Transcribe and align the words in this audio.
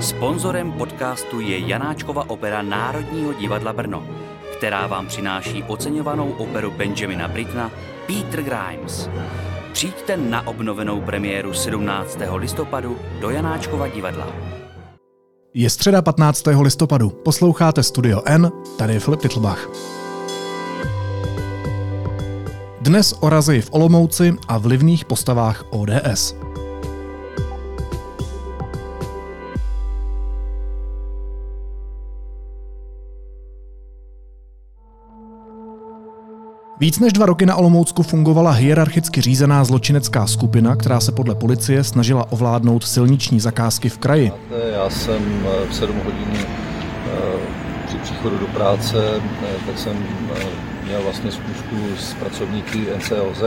Sponzorem 0.00 0.72
podcastu 0.72 1.40
je 1.40 1.58
Janáčkova 1.58 2.30
opera 2.30 2.62
Národního 2.62 3.32
divadla 3.32 3.72
Brno, 3.72 4.06
která 4.56 4.86
vám 4.86 5.06
přináší 5.06 5.62
oceňovanou 5.62 6.30
operu 6.30 6.70
Benjamina 6.70 7.28
Britna 7.28 7.70
Peter 8.06 8.42
Grimes. 8.42 9.08
Přijďte 9.72 10.16
na 10.16 10.46
obnovenou 10.46 11.00
premiéru 11.00 11.52
17. 11.52 12.18
listopadu 12.34 12.98
do 13.20 13.30
Janáčkova 13.30 13.88
divadla. 13.88 14.26
Je 15.54 15.70
středa 15.70 16.02
15. 16.02 16.44
listopadu. 16.60 17.10
Posloucháte 17.10 17.82
Studio 17.82 18.22
N, 18.26 18.52
tady 18.78 18.92
je 18.92 19.00
Filip 19.00 19.20
Titlbach. 19.20 19.68
Dnes 22.80 23.14
o 23.20 23.30
v 23.60 23.68
Olomouci 23.70 24.34
a 24.48 24.58
vlivných 24.58 25.04
postavách 25.04 25.64
ODS. 25.70 26.43
Víc 36.80 36.98
než 36.98 37.12
dva 37.12 37.26
roky 37.26 37.46
na 37.46 37.56
Olomoucku 37.56 38.02
fungovala 38.02 38.50
hierarchicky 38.50 39.20
řízená 39.20 39.64
zločinecká 39.64 40.26
skupina, 40.26 40.76
která 40.76 41.00
se 41.00 41.12
podle 41.12 41.34
policie 41.34 41.84
snažila 41.84 42.32
ovládnout 42.32 42.84
silniční 42.84 43.40
zakázky 43.40 43.88
v 43.88 43.98
kraji. 43.98 44.32
Já 44.72 44.90
jsem 44.90 45.46
eh, 45.46 45.66
v 45.70 45.74
7 45.74 45.96
hodin 46.04 46.28
eh, 46.36 46.40
při 47.86 47.96
příchodu 47.96 48.38
do 48.38 48.46
práce, 48.46 48.96
eh, 49.16 49.66
tak 49.66 49.78
jsem 49.78 49.96
měl 50.84 51.02
vlastně 51.02 51.32
zkušku 51.32 51.76
s 51.98 52.14
pracovníky 52.14 52.86
NCOZ, 52.96 53.42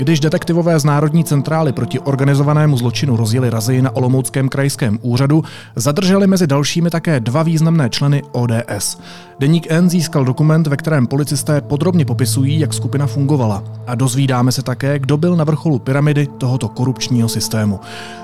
když 0.00 0.20
detektivové 0.20 0.78
z 0.78 0.84
Národní 0.84 1.24
centrály 1.24 1.72
proti 1.72 1.98
organizovanému 1.98 2.76
zločinu 2.76 3.16
rozjeli 3.16 3.50
razy 3.50 3.82
na 3.82 3.96
Olomouckém 3.96 4.48
krajském 4.48 4.98
úřadu, 5.02 5.44
zadrželi 5.76 6.26
mezi 6.26 6.46
dalšími 6.46 6.90
také 6.90 7.20
dva 7.20 7.42
významné 7.42 7.90
členy 7.90 8.22
ODS. 8.32 9.00
Deník 9.38 9.66
N 9.70 9.90
získal 9.90 10.24
dokument, 10.24 10.66
ve 10.66 10.76
kterém 10.76 11.06
policisté 11.06 11.60
podrobně 11.60 12.04
popisují, 12.04 12.60
jak 12.60 12.72
skupina 12.72 13.06
fungovala. 13.06 13.64
A 13.86 13.94
dozvídáme 13.94 14.52
se 14.52 14.62
také, 14.62 14.98
kdo 14.98 15.16
byl 15.16 15.36
na 15.36 15.44
vrcholu 15.44 15.78
pyramidy 15.78 16.26
tohoto 16.26 16.68
korupčního 16.68 17.28
systému. 17.28 17.80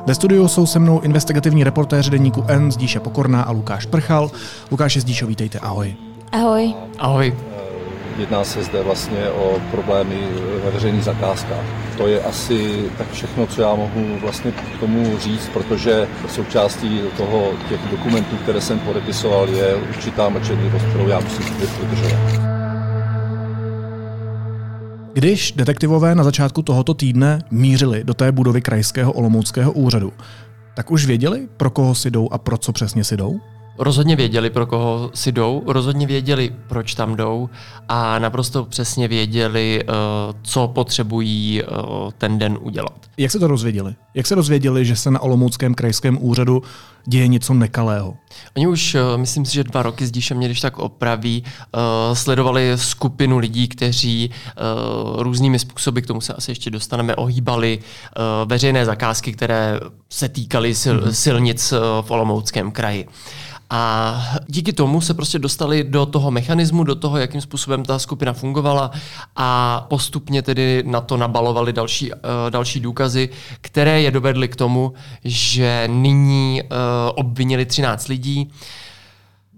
Ve 0.07 0.15
studiu 0.15 0.49
jsou 0.49 0.67
se 0.67 0.79
mnou 0.79 1.01
investigativní 1.01 1.65
reportéři 1.65 2.11
Deníku 2.11 2.45
N 2.49 2.73
Zdíše 2.73 3.01
Pokorná 3.01 3.43
a 3.43 3.53
Lukáš 3.53 3.87
Prchal. 3.87 4.31
Lukáš 4.71 4.97
Zdíšo, 4.97 5.27
vítejte, 5.27 5.59
ahoj. 5.59 5.95
Ahoj. 6.33 6.75
Ahoj. 6.99 7.35
Jedná 8.19 8.45
se 8.45 8.65
zde 8.65 8.83
vlastně 8.83 9.31
o 9.31 9.61
problémy 9.71 10.29
ve 10.65 10.71
veřejných 10.71 11.05
zakázkách. 11.05 11.65
To 11.99 12.07
je 12.07 12.23
asi 12.23 12.91
tak 12.99 13.11
všechno, 13.13 13.47
co 13.47 13.63
já 13.63 13.75
mohu 13.75 14.19
vlastně 14.21 14.53
k 14.53 14.81
tomu 14.81 15.19
říct, 15.19 15.49
protože 15.49 16.09
součástí 16.29 17.01
toho 17.17 17.53
těch 17.69 17.81
dokumentů, 17.91 18.37
které 18.37 18.61
jsem 18.61 18.79
podepisoval, 18.79 19.49
je 19.49 19.75
určitá 19.75 20.29
mlčenlivost, 20.29 20.85
kterou 20.85 21.09
já 21.09 21.21
musím 21.21 21.45
dodržovat. 21.81 22.57
Když 25.13 25.53
detektivové 25.53 26.15
na 26.15 26.25
začátku 26.25 26.63
tohoto 26.63 26.95
týdne 26.95 27.39
mířili 27.51 28.05
do 28.05 28.15
té 28.15 28.33
budovy 28.33 28.63
krajského 28.63 29.13
olomouckého 29.13 29.73
úřadu, 29.73 30.13
tak 30.77 30.91
už 30.91 31.07
věděli, 31.07 31.49
pro 31.57 31.71
koho 31.71 31.95
si 31.95 32.11
jdou 32.11 32.29
a 32.33 32.39
pro 32.39 32.59
co 32.59 32.73
přesně 32.73 33.05
si 33.05 33.17
jdou? 33.17 33.41
Rozhodně 33.79 34.17
věděli, 34.17 34.51
pro 34.51 34.67
koho 34.67 35.11
si 35.15 35.33
jdou, 35.33 35.63
rozhodně 35.67 36.07
věděli, 36.07 36.53
proč 36.67 36.95
tam 36.95 37.17
jdou 37.17 37.49
a 37.89 38.19
naprosto 38.19 38.65
přesně 38.65 39.09
věděli, 39.09 39.83
eh, 39.83 39.93
co 40.43 40.69
potřebují 40.69 41.63
eh, 41.63 41.67
ten 42.19 42.39
den 42.39 42.59
udělat. 42.61 43.07
Jak 43.17 43.31
se 43.31 43.39
to 43.39 43.49
dozvěděli? 43.49 43.95
Jak 44.15 44.27
se 44.27 44.35
dozvěděli, 44.35 44.85
že 44.85 44.97
se 44.97 45.11
na 45.11 45.21
Olomouckém 45.21 45.75
krajském 45.75 46.19
úřadu 46.21 46.63
děje 47.07 47.29
něco 47.29 47.55
nekalého? 47.55 48.15
Oni 48.57 48.67
už, 48.67 48.95
eh, 48.95 49.01
myslím 49.17 49.45
si, 49.45 49.55
že 49.55 49.65
dva 49.65 49.83
roky 49.83 50.07
s 50.07 50.11
Díšem 50.11 50.37
mě 50.37 50.49
když 50.49 50.61
tak 50.61 50.79
opraví, 50.79 51.45
sledovali 52.13 52.73
skupinu 52.75 53.39
lidí, 53.39 53.69
kteří 53.69 54.31
různými 55.19 55.59
způsoby, 55.59 56.01
k 56.01 56.07
tomu 56.07 56.21
se 56.21 56.35
asi 56.35 56.51
ještě 56.51 56.71
dostaneme, 56.71 57.17
ohýbali 57.17 57.79
veřejné 58.45 58.85
zakázky, 58.85 59.33
které 59.33 59.81
se 60.11 60.29
týkaly 60.29 60.75
sil, 60.83 60.97
mm-hmm. 61.01 61.11
silnic 61.11 61.73
v 62.03 62.11
Olomouckém 62.11 62.71
kraji. 62.71 63.09
A 63.71 64.23
díky 64.47 64.73
tomu 64.73 65.01
se 65.01 65.15
prostě 65.15 65.39
dostali 65.39 65.85
do 65.85 66.07
toho 66.07 66.31
mechanismu, 66.31 66.85
do 66.85 66.95
toho, 66.95 67.19
jakým 67.19 67.41
způsobem 67.41 67.85
ta 67.85 67.99
skupina 67.99 68.33
fungovala 68.33 68.91
a 69.37 69.81
postupně 69.89 70.43
tedy 70.43 70.83
na 70.87 71.01
to 71.01 71.17
nabalovali 71.17 71.73
další, 71.73 72.13
uh, 72.13 72.19
další 72.51 72.81
důkazy, 72.81 73.29
které 73.61 74.03
je 74.03 74.11
dovedly 74.11 74.49
k 74.49 74.57
tomu, 74.57 74.93
že 75.25 75.89
nyní 75.93 76.63
uh, 76.63 76.69
obvinili 77.15 77.67
13 77.67 78.09
lidí, 78.09 78.51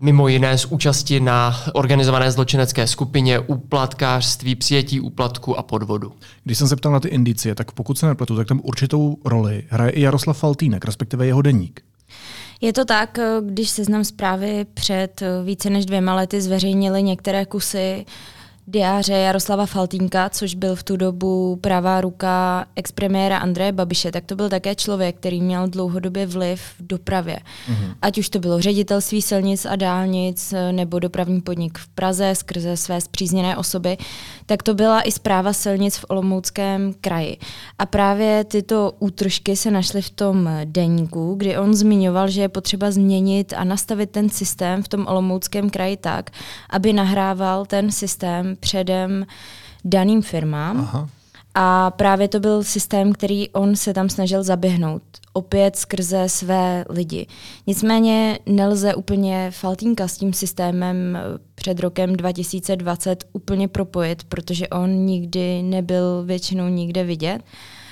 mimo 0.01 0.29
jiné 0.29 0.59
z 0.59 0.65
účasti 0.65 1.21
na 1.21 1.57
organizované 1.73 2.31
zločinecké 2.31 2.87
skupině, 2.87 3.39
úplatkářství, 3.39 4.55
přijetí 4.55 5.01
úplatku 5.01 5.59
a 5.59 5.63
podvodu. 5.63 6.13
Když 6.45 6.59
jsem 6.59 6.69
se 6.69 6.77
ptal 6.77 6.93
na 6.93 7.01
ty 7.01 7.09
indicie, 7.09 7.55
tak 7.55 7.73
pokud 7.73 7.99
se 7.99 8.07
nepletu, 8.07 8.37
tak 8.37 8.47
tam 8.47 8.61
určitou 8.65 9.17
roli 9.25 9.63
hraje 9.69 9.91
i 9.91 10.01
Jaroslav 10.01 10.39
Faltýnek, 10.39 10.85
respektive 10.85 11.27
jeho 11.27 11.43
deník. 11.43 11.88
Je 12.61 12.73
to 12.73 12.85
tak, 12.85 13.19
když 13.41 13.71
seznam 13.71 14.05
zprávy 14.05 14.67
před 14.75 15.23
více 15.45 15.71
než 15.71 15.87
dvěma 15.87 16.15
lety 16.15 16.41
zveřejnili 16.41 17.03
některé 17.03 17.47
kusy 17.47 18.07
diáře 18.71 19.12
Jaroslava 19.12 19.67
Faltínka, 19.67 20.29
což 20.29 20.55
byl 20.55 20.77
v 20.77 20.83
tu 20.83 20.97
dobu 20.97 21.56
pravá 21.61 22.01
ruka 22.01 22.67
expremiéra 22.77 23.39
Andreje 23.39 23.73
Babiše, 23.73 24.12
tak 24.12 24.25
to 24.25 24.37
byl 24.37 24.49
také 24.49 24.75
člověk, 24.75 25.17
který 25.17 25.41
měl 25.41 25.69
dlouhodobě 25.69 26.27
vliv 26.27 26.61
v 26.78 26.87
dopravě. 26.87 27.37
Mm-hmm. 27.37 27.95
Ať 28.03 28.19
už 28.19 28.28
to 28.28 28.39
bylo 28.39 28.61
ředitelství 28.61 29.23
silnic 29.23 29.65
a 29.67 29.77
dálnic 29.77 30.55
nebo 30.73 30.99
dopravní 30.99 31.41
podnik 31.41 31.78
v 31.78 31.89
Praze 31.89 32.34
skrze 32.34 32.77
své 32.77 33.01
zpřízněné 33.01 33.57
osoby, 33.57 33.97
tak 34.47 34.62
to 34.62 34.75
byla 34.75 35.03
i 35.03 35.12
zpráva 35.12 35.53
silnic 35.53 35.97
v 35.97 36.05
Olomouckém 36.09 36.95
kraji. 37.01 37.37
A 37.78 37.87
právě 37.87 38.45
tyto 38.45 38.93
útržky 38.99 39.57
se 39.57 39.71
našly 39.71 40.03
v 40.03 40.11
tom 40.11 40.51
deníku, 40.65 41.34
kdy 41.34 41.59
on 41.59 41.75
zmiňoval, 41.75 42.28
že 42.28 42.41
je 42.41 42.49
potřeba 42.49 42.91
změnit 42.91 43.55
a 43.57 43.65
nastavit 43.65 44.11
ten 44.11 44.28
systém 44.28 44.83
v 44.83 44.89
tom 44.89 45.07
Olomouckém 45.07 45.71
kraji 45.71 45.97
tak, 45.97 46.31
aby 46.71 46.93
nahrával 46.93 47.67
ten 47.67 47.93
systém 47.93 48.58
předem 48.61 49.27
daným 49.85 50.23
firmám. 50.23 50.77
Aha. 50.79 51.09
A 51.55 51.91
právě 51.91 52.29
to 52.29 52.41
byl 52.41 52.65
systém, 52.65 53.13
který 53.13 53.51
on 53.51 53.77
se 53.77 53.95
tam 53.95 54.09
snažil 54.09 54.43
zaběhnout. 54.43 55.03
Opět 55.33 55.77
skrze 55.77 56.29
své 56.29 56.85
lidi. 56.91 57.27
Nicméně 57.67 58.39
nelze 58.47 58.95
úplně 58.95 59.51
Faltínka 59.51 60.09
s 60.09 60.17
tím 60.17 60.33
systémem 60.33 61.19
před 61.55 61.81
rokem 61.81 62.17
2020 62.17 63.25
úplně 63.33 63.69
propojit, 63.69 64.25
protože 64.25 64.69
on 64.69 64.91
nikdy 64.91 65.63
nebyl 65.63 66.25
většinou 66.27 66.69
nikde 66.69 67.05
vidět. 67.05 67.39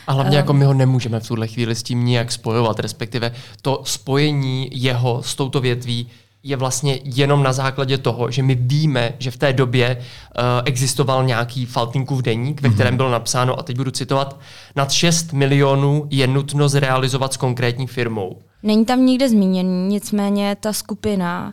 A 0.06 0.12
hlavně 0.12 0.36
jako 0.36 0.52
my 0.52 0.64
ho 0.64 0.74
nemůžeme 0.74 1.20
v 1.20 1.28
tuhle 1.28 1.48
chvíli 1.48 1.74
s 1.74 1.82
tím 1.82 2.04
nijak 2.04 2.32
spojovat, 2.32 2.80
respektive 2.80 3.32
to 3.62 3.82
spojení 3.84 4.70
jeho 4.72 5.22
s 5.22 5.34
touto 5.34 5.60
větví 5.60 6.08
je 6.46 6.56
vlastně 6.56 6.98
jenom 7.04 7.42
na 7.42 7.52
základě 7.52 7.98
toho, 7.98 8.30
že 8.30 8.42
my 8.42 8.54
víme, 8.54 9.12
že 9.18 9.30
v 9.30 9.36
té 9.36 9.52
době 9.52 9.96
uh, 9.96 10.42
existoval 10.64 11.24
nějaký 11.24 11.66
Faltinkův 11.66 12.22
deník, 12.22 12.60
ve 12.60 12.68
kterém 12.68 12.92
mhm. 12.92 12.96
bylo 12.96 13.10
napsáno, 13.10 13.58
a 13.58 13.62
teď 13.62 13.76
budu 13.76 13.90
citovat, 13.90 14.40
nad 14.76 14.92
6 14.92 15.32
milionů 15.32 16.06
je 16.10 16.26
nutno 16.26 16.68
zrealizovat 16.68 17.32
s 17.32 17.36
konkrétní 17.36 17.86
firmou. 17.86 18.38
Není 18.62 18.84
tam 18.84 19.06
nikde 19.06 19.28
zmíněný, 19.28 19.88
nicméně 19.88 20.56
ta 20.60 20.72
skupina 20.72 21.52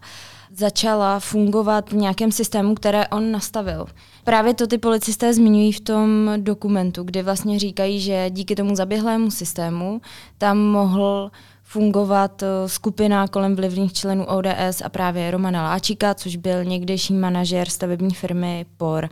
začala 0.55 1.19
fungovat 1.19 1.91
v 1.91 1.95
nějakém 1.95 2.31
systému, 2.31 2.75
které 2.75 3.07
on 3.07 3.31
nastavil. 3.31 3.85
Právě 4.23 4.53
to 4.53 4.67
ty 4.67 4.77
policisté 4.77 5.33
zmiňují 5.33 5.71
v 5.71 5.79
tom 5.79 6.33
dokumentu, 6.37 7.03
kdy 7.03 7.21
vlastně 7.21 7.59
říkají, 7.59 7.99
že 7.99 8.29
díky 8.29 8.55
tomu 8.55 8.75
zaběhlému 8.75 9.31
systému 9.31 10.01
tam 10.37 10.57
mohl 10.57 11.31
fungovat 11.73 12.43
eh, 12.43 12.69
skupina 12.69 13.27
kolem 13.27 13.55
vlivných 13.55 13.93
členů 13.93 14.25
ODS 14.25 14.81
a 14.83 14.89
právě 14.89 15.31
Romana 15.31 15.63
Láčíka, 15.63 16.13
což 16.13 16.35
byl 16.35 16.63
někdejší 16.63 17.13
manažer 17.13 17.69
stavební 17.69 18.13
firmy 18.13 18.65
POR. 18.77 19.09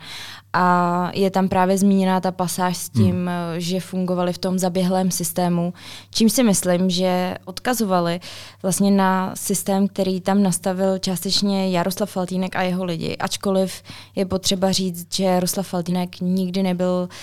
A 0.53 1.11
je 1.13 1.31
tam 1.31 1.49
právě 1.49 1.77
zmíněná 1.77 2.19
ta 2.19 2.31
pasáž 2.31 2.77
s 2.77 2.89
tím, 2.89 3.15
hmm. 3.15 3.27
Že 3.57 3.79
fungovali 3.79 4.33
v 4.33 4.37
tom 4.37 4.59
zaběhlém 4.59 5.11
systému, 5.11 5.73
čím 6.11 6.29
si 6.29 6.43
myslím, 6.43 6.89
že 6.89 7.35
odkazovali 7.45 8.19
vlastně 8.61 8.91
na 8.91 9.35
systém, 9.35 9.87
který 9.87 10.21
tam 10.21 10.43
nastavil 10.43 10.97
částečně 10.97 11.69
Jaroslav 11.69 12.09
Faltínek 12.11 12.55
a 12.55 12.61
jeho 12.61 12.85
lidi. 12.85 13.17
Ačkoliv 13.17 13.83
je 14.15 14.25
potřeba 14.25 14.71
říct, 14.71 15.15
že 15.15 15.23
Jaroslav 15.23 15.67
Faltínek 15.67 16.19
nikdy 16.21 16.63
nebyl 16.63 17.07
uh, 17.09 17.15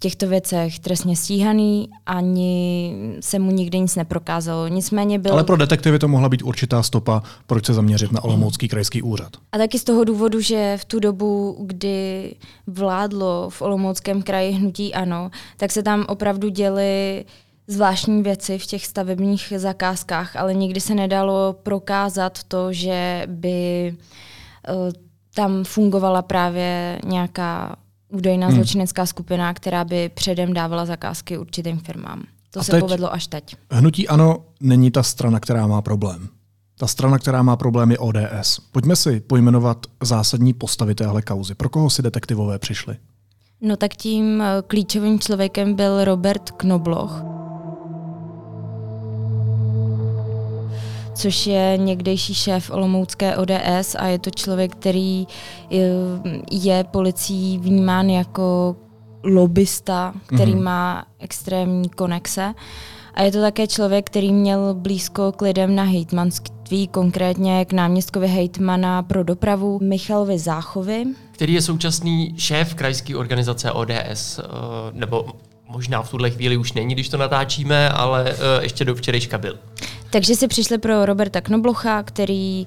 těchto 0.00 0.28
věcech 0.28 0.78
trestně 0.78 1.16
stíhaný, 1.16 1.88
ani 2.06 2.94
se 3.20 3.38
mu 3.38 3.50
nikdy 3.50 3.80
nic 3.80 3.96
neprokázalo. 3.96 4.68
Nicméně 4.68 5.18
byl... 5.18 5.32
Ale 5.32 5.44
pro 5.44 5.56
detektivy 5.56 5.98
to 5.98 6.08
mohla 6.08 6.28
být 6.28 6.42
určitá 6.42 6.82
stopa, 6.82 7.22
proč 7.46 7.66
se 7.66 7.74
zaměřit 7.74 8.12
na 8.12 8.24
Olomoucký 8.24 8.68
krajský 8.68 9.02
úřad. 9.02 9.36
A 9.52 9.58
taky 9.58 9.78
z 9.78 9.84
toho 9.84 10.04
důvodu, 10.04 10.40
že 10.40 10.76
v 10.80 10.84
tu 10.84 11.00
dobu, 11.00 11.56
kdy 11.60 12.34
vládlo 12.66 13.50
v 13.50 13.62
Olomouckém 13.62 14.22
kraji 14.22 14.52
hnutí 14.52 14.94
ANO, 14.94 15.30
tak 15.56 15.72
se 15.72 15.82
tam 15.82 16.04
opravdu 16.08 16.48
děly 16.48 17.24
zvláštní 17.66 18.22
věci 18.22 18.58
v 18.58 18.66
těch 18.66 18.86
stavebních 18.86 19.52
zakázkách, 19.56 20.36
ale 20.36 20.54
nikdy 20.54 20.80
se 20.80 20.94
nedalo 20.94 21.56
prokázat 21.62 22.44
to, 22.44 22.72
že 22.72 23.22
by 23.26 23.94
uh, 24.68 24.92
tam 25.34 25.64
fungovala 25.64 26.22
právě 26.22 26.98
nějaká 27.04 27.76
údajná 28.10 28.46
hmm. 28.46 28.56
zločinecká 28.56 29.06
skupina, 29.06 29.54
která 29.54 29.84
by 29.84 30.08
předem 30.08 30.52
dávala 30.52 30.86
zakázky 30.86 31.38
určitým 31.38 31.78
firmám. 31.78 32.22
To 32.50 32.60
A 32.60 32.62
se 32.62 32.80
povedlo 32.80 33.12
až 33.12 33.26
teď. 33.26 33.56
Hnutí 33.70 34.08
ano 34.08 34.44
není 34.60 34.90
ta 34.90 35.02
strana, 35.02 35.40
která 35.40 35.66
má 35.66 35.82
problém. 35.82 36.28
Ta 36.78 36.86
strana, 36.86 37.18
která 37.18 37.42
má 37.42 37.56
problém, 37.56 37.90
je 37.90 37.98
ODS. 37.98 38.60
Pojďme 38.72 38.96
si 38.96 39.20
pojmenovat 39.20 39.86
zásadní 40.02 40.52
postavy 40.52 40.94
téhle 40.94 41.22
kauzy. 41.22 41.54
Pro 41.54 41.68
koho 41.68 41.90
si 41.90 42.02
detektivové 42.02 42.58
přišli? 42.58 42.96
No 43.60 43.76
tak 43.76 43.96
tím 43.96 44.42
eh, 44.42 44.62
klíčovým 44.66 45.20
člověkem 45.20 45.74
byl 45.74 46.04
Robert 46.04 46.50
Knobloch, 46.50 47.22
což 51.14 51.46
je 51.46 51.76
někdejší 51.76 52.34
šéf 52.34 52.70
Olomoucké 52.70 53.36
ODS 53.36 53.96
a 53.98 54.06
je 54.06 54.18
to 54.18 54.30
člověk, 54.30 54.72
který 54.72 55.26
eh, 55.72 55.76
je 56.50 56.84
policií 56.84 57.58
vnímán 57.58 58.10
jako 58.10 58.76
lobista, 59.24 60.14
který 60.26 60.52
mm-hmm. 60.52 60.62
má 60.62 61.04
extrémní 61.18 61.88
konexe. 61.88 62.54
A 63.14 63.22
je 63.22 63.32
to 63.32 63.40
také 63.40 63.66
člověk, 63.66 64.06
který 64.06 64.32
měl 64.32 64.74
blízko 64.74 65.32
k 65.32 65.42
lidem 65.42 65.74
na 65.74 65.82
hejtmanství, 65.82 66.88
konkrétně 66.88 67.64
k 67.64 67.72
náměstkovi 67.72 68.28
hejtmana 68.28 69.02
pro 69.02 69.24
dopravu 69.24 69.78
Michalovi 69.82 70.38
Záchovi. 70.38 71.04
Který 71.32 71.54
je 71.54 71.62
současný 71.62 72.34
šéf 72.38 72.74
krajské 72.74 73.16
organizace 73.16 73.72
ODS, 73.72 74.38
eh, 74.38 74.42
nebo 74.92 75.26
možná 75.68 76.02
v 76.02 76.10
tuhle 76.10 76.30
chvíli 76.30 76.56
už 76.56 76.72
není, 76.72 76.94
když 76.94 77.08
to 77.08 77.16
natáčíme, 77.16 77.88
ale 77.88 78.30
eh, 78.30 78.62
ještě 78.62 78.84
do 78.84 78.94
včerejška 78.94 79.38
byl. 79.38 79.58
Takže 80.12 80.36
si 80.36 80.48
přišli 80.48 80.78
pro 80.78 81.06
Roberta 81.06 81.40
Knoblocha, 81.40 82.02
který 82.02 82.66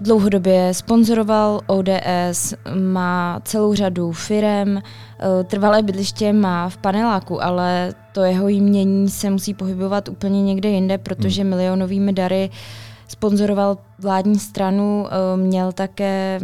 dlouhodobě 0.00 0.74
sponzoroval 0.74 1.60
ODS, 1.66 2.54
má 2.80 3.40
celou 3.44 3.74
řadu 3.74 4.12
firem, 4.12 4.78
eh, 4.78 5.44
trvalé 5.44 5.82
bydliště 5.82 6.32
má 6.32 6.68
v 6.68 6.76
paneláku, 6.76 7.44
ale 7.44 7.94
to 8.12 8.22
jeho 8.22 8.48
jmění 8.48 9.08
se 9.08 9.30
musí 9.30 9.54
pohybovat 9.54 10.08
úplně 10.08 10.42
někde 10.42 10.68
jinde, 10.68 10.98
protože 10.98 11.42
hmm. 11.42 11.50
milionovými 11.50 12.12
dary 12.12 12.50
sponzoroval 13.08 13.78
vládní 13.98 14.38
stranu, 14.38 15.06
eh, 15.06 15.36
měl 15.36 15.72
také 15.72 16.40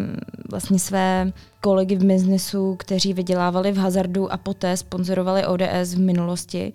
vlastně 0.51 0.79
své 0.79 1.33
kolegy 1.61 1.97
v 1.97 2.05
biznesu, 2.05 2.77
kteří 2.79 3.13
vydělávali 3.13 3.73
v 3.73 3.79
hazardu 3.79 4.33
a 4.33 4.37
poté 4.37 4.77
sponzorovali 4.77 5.47
ODS 5.47 5.95
v 5.95 6.01
minulosti, 6.01 6.73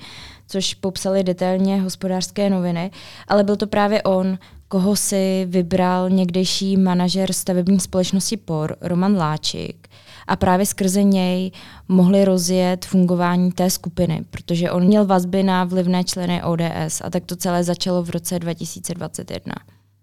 což 0.48 0.74
popsali 0.74 1.24
detailně 1.24 1.82
hospodářské 1.82 2.50
noviny, 2.50 2.92
ale 3.28 3.44
byl 3.44 3.56
to 3.56 3.68
právě 3.68 4.02
on, 4.04 4.38
koho 4.68 4.96
si 4.96 5.48
vybral 5.50 6.10
někdejší 6.10 6.78
manažer 6.78 7.34
stavební 7.34 7.80
společnosti 7.80 8.38
POR, 8.38 8.76
Roman 8.82 9.18
Láčik. 9.18 9.88
A 10.28 10.36
právě 10.36 10.66
skrze 10.66 11.04
něj 11.04 11.52
mohli 11.88 12.26
rozjet 12.26 12.86
fungování 12.86 13.52
té 13.52 13.70
skupiny, 13.70 14.26
protože 14.30 14.72
on 14.72 14.84
měl 14.84 15.06
vazby 15.06 15.44
na 15.44 15.64
vlivné 15.64 16.04
členy 16.04 16.44
ODS 16.44 17.02
a 17.04 17.10
tak 17.10 17.26
to 17.26 17.36
celé 17.36 17.64
začalo 17.64 18.04
v 18.04 18.10
roce 18.10 18.40
2021. 18.40 19.54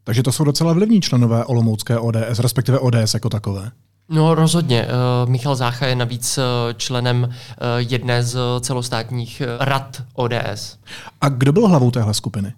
Takže 0.05 0.23
to 0.23 0.33
jsou 0.33 0.45
docela 0.45 0.73
vlivní 0.73 1.01
členové 1.01 1.45
Olomoucké 1.45 1.99
ODS, 1.99 2.39
respektive 2.39 2.79
ODS 2.79 3.15
jako 3.15 3.29
takové. 3.29 3.71
No 4.09 4.35
rozhodně. 4.35 4.87
Uh, 4.87 5.31
Michal 5.31 5.57
Zácha 5.57 5.87
je 5.87 5.97
navíc 5.97 6.39
uh, 6.39 6.45
členem 6.77 7.23
uh, 7.25 7.31
jedné 7.77 8.23
z 8.23 8.39
celostátních 8.61 9.43
rad 9.59 10.03
ODS. 10.15 10.79
A 11.21 11.29
kdo 11.29 11.53
byl 11.53 11.69
hlavou 11.69 11.91
téhle 11.91 12.15
skupiny? 12.15 12.53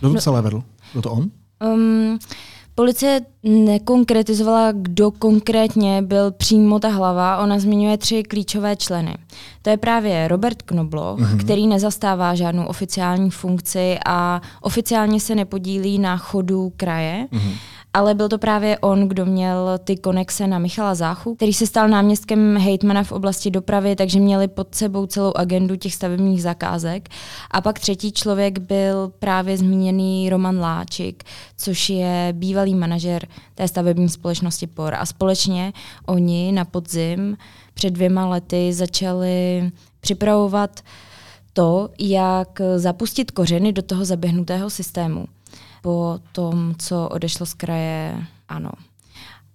Kdo 0.00 0.08
to 0.08 0.14
no, 0.14 0.20
celé 0.20 0.42
vedl? 0.42 0.62
Byl 0.92 1.02
to 1.02 1.10
on? 1.10 1.30
Um, 1.64 2.18
policie 2.74 3.20
nekonkretizovala, 3.42 4.72
kdo 4.72 5.10
konkrétně 5.10 6.02
byl 6.02 6.30
přímo 6.30 6.78
ta 6.78 6.88
hlava. 6.88 7.38
Ona 7.38 7.58
zmiňuje 7.58 7.98
tři 7.98 8.22
klíčové 8.22 8.76
členy. 8.76 9.16
To 9.62 9.70
je 9.70 9.76
právě 9.76 10.28
Robert 10.28 10.62
Knobloch, 10.62 11.20
mm-hmm. 11.20 11.38
který 11.38 11.66
nezastává 11.66 12.34
žádnou 12.34 12.64
oficiální 12.64 13.30
funkci 13.30 13.98
a 14.06 14.40
oficiálně 14.60 15.20
se 15.20 15.34
nepodílí 15.34 15.98
na 15.98 16.16
chodu 16.16 16.72
kraje. 16.76 17.26
Mm-hmm 17.32 17.54
ale 17.94 18.14
byl 18.14 18.28
to 18.28 18.38
právě 18.38 18.78
on, 18.78 19.08
kdo 19.08 19.26
měl 19.26 19.78
ty 19.84 19.96
konexe 19.96 20.46
na 20.46 20.58
Michala 20.58 20.94
Záchu, 20.94 21.34
který 21.34 21.52
se 21.52 21.66
stal 21.66 21.88
náměstkem 21.88 22.56
hejtmana 22.56 23.02
v 23.02 23.12
oblasti 23.12 23.50
dopravy, 23.50 23.96
takže 23.96 24.20
měli 24.20 24.48
pod 24.48 24.74
sebou 24.74 25.06
celou 25.06 25.32
agendu 25.36 25.76
těch 25.76 25.94
stavebních 25.94 26.42
zakázek. 26.42 27.08
A 27.50 27.60
pak 27.60 27.78
třetí 27.78 28.12
člověk 28.12 28.58
byl 28.58 29.12
právě 29.18 29.56
zmíněný 29.56 30.30
Roman 30.30 30.60
Láčik, 30.60 31.24
což 31.56 31.90
je 31.90 32.28
bývalý 32.32 32.74
manažer 32.74 33.26
té 33.54 33.68
stavební 33.68 34.08
společnosti 34.08 34.66
POR. 34.66 34.94
A 34.94 35.06
společně 35.06 35.72
oni 36.06 36.52
na 36.52 36.64
podzim 36.64 37.36
před 37.74 37.90
dvěma 37.90 38.28
lety 38.28 38.72
začali 38.72 39.70
připravovat 40.00 40.80
to, 41.52 41.88
jak 41.98 42.60
zapustit 42.76 43.30
kořeny 43.30 43.72
do 43.72 43.82
toho 43.82 44.04
zaběhnutého 44.04 44.70
systému 44.70 45.26
po 45.82 46.18
tom, 46.32 46.74
co 46.78 47.08
odešlo 47.08 47.46
z 47.46 47.54
kraje, 47.54 48.24
ano. 48.48 48.70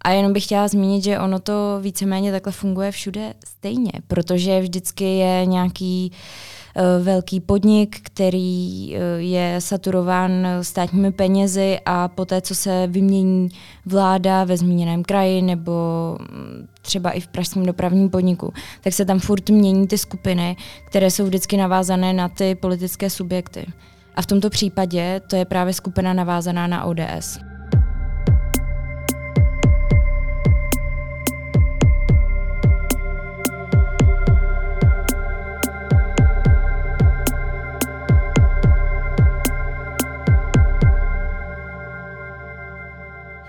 A 0.05 0.11
jenom 0.11 0.33
bych 0.33 0.43
chtěla 0.43 0.67
zmínit, 0.67 1.03
že 1.03 1.19
ono 1.19 1.39
to 1.39 1.79
víceméně 1.81 2.31
takhle 2.31 2.53
funguje 2.53 2.91
všude 2.91 3.33
stejně, 3.45 3.91
protože 4.07 4.61
vždycky 4.61 5.03
je 5.03 5.45
nějaký 5.45 6.11
uh, 6.11 7.05
velký 7.05 7.39
podnik, 7.39 7.99
který 8.03 8.89
uh, 8.89 9.01
je 9.17 9.55
saturován 9.59 10.31
státními 10.61 11.11
penězi 11.11 11.79
a 11.85 12.07
poté, 12.07 12.41
co 12.41 12.55
se 12.55 12.87
vymění 12.87 13.49
vláda 13.85 14.43
ve 14.43 14.57
zmíněném 14.57 15.03
kraji 15.03 15.41
nebo 15.41 15.71
mm, 16.19 16.67
třeba 16.81 17.11
i 17.11 17.19
v 17.19 17.27
pražském 17.27 17.65
dopravním 17.65 18.09
podniku, 18.09 18.53
tak 18.81 18.93
se 18.93 19.05
tam 19.05 19.19
furt 19.19 19.49
mění 19.49 19.87
ty 19.87 19.97
skupiny, 19.97 20.57
které 20.87 21.11
jsou 21.11 21.25
vždycky 21.25 21.57
navázané 21.57 22.13
na 22.13 22.29
ty 22.29 22.55
politické 22.55 23.09
subjekty. 23.09 23.65
A 24.15 24.21
v 24.21 24.25
tomto 24.25 24.49
případě 24.49 25.21
to 25.27 25.35
je 25.35 25.45
právě 25.45 25.73
skupina 25.73 26.13
navázaná 26.13 26.67
na 26.67 26.83
ODS. 26.83 27.39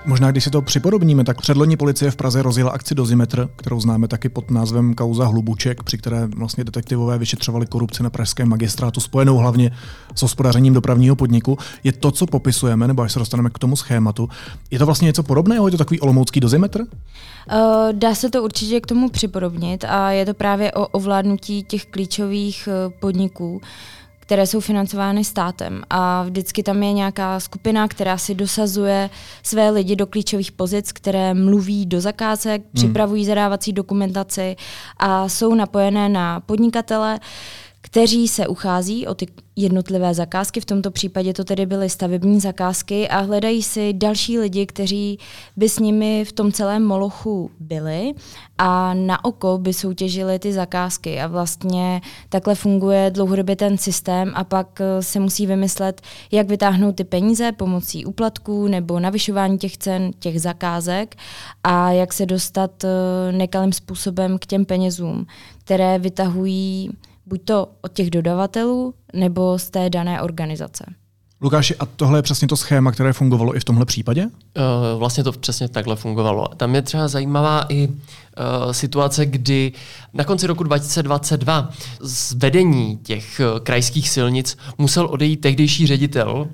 Možná, 0.06 0.30
když 0.30 0.44
si 0.44 0.50
to 0.50 0.62
připodobníme, 0.62 1.24
tak 1.24 1.40
předloni 1.40 1.76
policie 1.76 2.10
v 2.10 2.16
Praze 2.16 2.42
rozjela 2.42 2.70
akci 2.70 2.94
Dozimetr, 2.94 3.48
kterou 3.56 3.80
známe 3.80 4.08
taky 4.08 4.28
pod 4.28 4.50
názvem 4.50 4.94
Kauza 4.94 5.26
Hlubuček, 5.26 5.82
při 5.82 5.98
které 5.98 6.26
vlastně 6.26 6.64
detektivové 6.64 7.18
vyšetřovali 7.18 7.66
korupci 7.66 8.02
na 8.02 8.10
pražském 8.10 8.48
magistrátu, 8.48 9.00
spojenou 9.00 9.36
hlavně 9.36 9.70
s 10.14 10.22
hospodařením 10.22 10.74
dopravního 10.74 11.16
podniku. 11.16 11.58
Je 11.84 11.92
to, 11.92 12.10
co 12.10 12.26
popisujeme, 12.26 12.86
nebo 12.88 13.02
až 13.02 13.12
se 13.12 13.18
dostaneme 13.18 13.50
k 13.50 13.58
tomu 13.58 13.76
schématu, 13.76 14.28
je 14.70 14.78
to 14.78 14.86
vlastně 14.86 15.06
něco 15.06 15.22
podobného? 15.22 15.68
Je 15.68 15.72
to 15.72 15.78
takový 15.78 16.00
olomoucký 16.00 16.40
dozimetr? 16.40 16.80
Uh, 16.80 16.86
dá 17.92 18.14
se 18.14 18.30
to 18.30 18.42
určitě 18.42 18.80
k 18.80 18.86
tomu 18.86 19.08
připodobnit 19.08 19.84
a 19.88 20.10
je 20.10 20.26
to 20.26 20.34
právě 20.34 20.72
o 20.72 20.86
ovládnutí 20.86 21.62
těch 21.62 21.86
klíčových 21.86 22.68
uh, 22.68 22.92
podniků 23.00 23.60
které 24.26 24.46
jsou 24.46 24.60
financovány 24.60 25.24
státem. 25.24 25.82
A 25.90 26.22
vždycky 26.22 26.62
tam 26.62 26.82
je 26.82 26.92
nějaká 26.92 27.40
skupina, 27.40 27.88
která 27.88 28.18
si 28.18 28.34
dosazuje 28.34 29.10
své 29.42 29.70
lidi 29.70 29.96
do 29.96 30.06
klíčových 30.06 30.52
pozic, 30.52 30.92
které 30.92 31.34
mluví 31.34 31.86
do 31.86 32.00
zakázek, 32.00 32.62
hmm. 32.62 32.70
připravují 32.74 33.24
zadávací 33.26 33.72
dokumentaci 33.72 34.56
a 34.96 35.28
jsou 35.28 35.54
napojené 35.54 36.08
na 36.08 36.40
podnikatele, 36.40 37.20
kteří 37.86 38.28
se 38.28 38.46
uchází 38.46 39.06
o 39.06 39.14
ty 39.14 39.26
jednotlivé 39.56 40.14
zakázky, 40.14 40.60
v 40.60 40.64
tomto 40.64 40.90
případě 40.90 41.32
to 41.32 41.44
tedy 41.44 41.66
byly 41.66 41.90
stavební 41.90 42.40
zakázky 42.40 43.08
a 43.08 43.20
hledají 43.20 43.62
si 43.62 43.92
další 43.92 44.38
lidi, 44.38 44.66
kteří 44.66 45.18
by 45.56 45.68
s 45.68 45.78
nimi 45.78 46.24
v 46.24 46.32
tom 46.32 46.52
celém 46.52 46.84
molochu 46.84 47.50
byli 47.60 48.12
a 48.58 48.94
na 48.94 49.24
oko 49.24 49.58
by 49.58 49.72
soutěžili 49.72 50.38
ty 50.38 50.52
zakázky. 50.52 51.20
A 51.20 51.26
vlastně 51.26 52.00
takhle 52.28 52.54
funguje 52.54 53.10
dlouhodobě 53.10 53.56
ten 53.56 53.78
systém 53.78 54.32
a 54.34 54.44
pak 54.44 54.80
eh, 54.80 55.02
se 55.02 55.20
musí 55.20 55.46
vymyslet, 55.46 56.00
jak 56.32 56.48
vytáhnout 56.48 56.96
ty 56.96 57.04
peníze 57.04 57.52
pomocí 57.52 58.04
úplatků 58.04 58.68
nebo 58.68 59.00
navyšování 59.00 59.58
těch 59.58 59.78
cen 59.78 60.10
těch 60.18 60.40
zakázek 60.40 61.16
a 61.64 61.90
jak 61.90 62.12
se 62.12 62.26
dostat 62.26 62.84
eh, 62.84 62.88
nekalým 63.32 63.72
způsobem 63.72 64.38
k 64.38 64.46
těm 64.46 64.64
penězům, 64.64 65.26
které 65.64 65.98
vytahují 65.98 66.90
buď 67.26 67.44
to 67.44 67.68
od 67.80 67.92
těch 67.92 68.10
dodavatelů, 68.10 68.94
nebo 69.14 69.58
z 69.58 69.70
té 69.70 69.90
dané 69.90 70.22
organizace. 70.22 70.84
Lukáši, 71.40 71.76
a 71.76 71.86
tohle 71.86 72.18
je 72.18 72.22
přesně 72.22 72.48
to 72.48 72.56
schéma, 72.56 72.92
které 72.92 73.12
fungovalo 73.12 73.56
i 73.56 73.60
v 73.60 73.64
tomhle 73.64 73.84
případě? 73.84 74.26
Uh, 74.26 74.98
vlastně 74.98 75.24
to 75.24 75.32
přesně 75.32 75.68
takhle 75.68 75.96
fungovalo. 75.96 76.48
Tam 76.48 76.74
je 76.74 76.82
třeba 76.82 77.08
zajímavá 77.08 77.64
i 77.68 77.88
uh, 77.88 77.94
situace, 78.72 79.26
kdy 79.26 79.72
na 80.12 80.24
konci 80.24 80.46
roku 80.46 80.62
2022 80.64 81.70
z 82.00 82.32
vedení 82.32 82.96
těch 82.96 83.40
uh, 83.40 83.60
krajských 83.60 84.08
silnic 84.08 84.56
musel 84.78 85.06
odejít 85.06 85.40
tehdejší 85.40 85.86
ředitel 85.86 86.48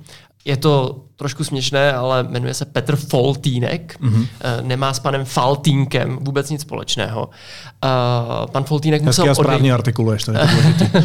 je 0.45 0.57
to 0.57 1.05
trošku 1.17 1.45
směšné, 1.45 1.93
ale 1.93 2.23
jmenuje 2.23 2.55
se 2.55 2.65
Petr 2.65 2.97
Foltínek. 2.97 3.97
Mm-hmm. 4.01 4.27
Nemá 4.63 4.93
s 4.93 4.99
panem 4.99 5.25
Faltínkem 5.25 6.19
vůbec 6.21 6.51
nic 6.51 6.61
společného. 6.61 7.27
Uh, 7.27 8.51
pan 8.51 8.65
Foltínek 8.65 9.03
musel 9.03 9.25
Hezky 9.25 9.35
správně 9.35 9.59
odejít... 9.59 9.73
artikuluješ. 9.73 10.25
Tady 10.25 10.39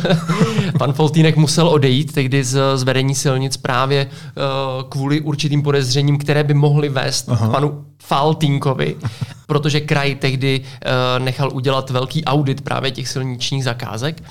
pan 0.79 0.93
Foltínek 0.93 1.37
musel 1.37 1.67
odejít 1.67 2.13
tehdy 2.13 2.43
z, 2.43 2.59
z 2.75 2.83
vedení 2.83 3.15
silnic 3.15 3.57
právě 3.57 4.05
uh, 4.05 4.89
kvůli 4.89 5.21
určitým 5.21 5.61
podezřením, 5.63 6.17
které 6.17 6.43
by 6.43 6.53
mohly 6.53 6.89
vést 6.89 7.29
Aha. 7.29 7.49
panu 7.49 7.85
Faltínkovi, 7.99 8.95
protože 9.47 9.81
kraj 9.81 10.15
tehdy 10.15 10.59
uh, 10.59 11.23
nechal 11.23 11.49
udělat 11.53 11.89
velký 11.89 12.25
audit 12.25 12.61
právě 12.61 12.91
těch 12.91 13.07
silničních 13.07 13.63
zakázek, 13.63 14.23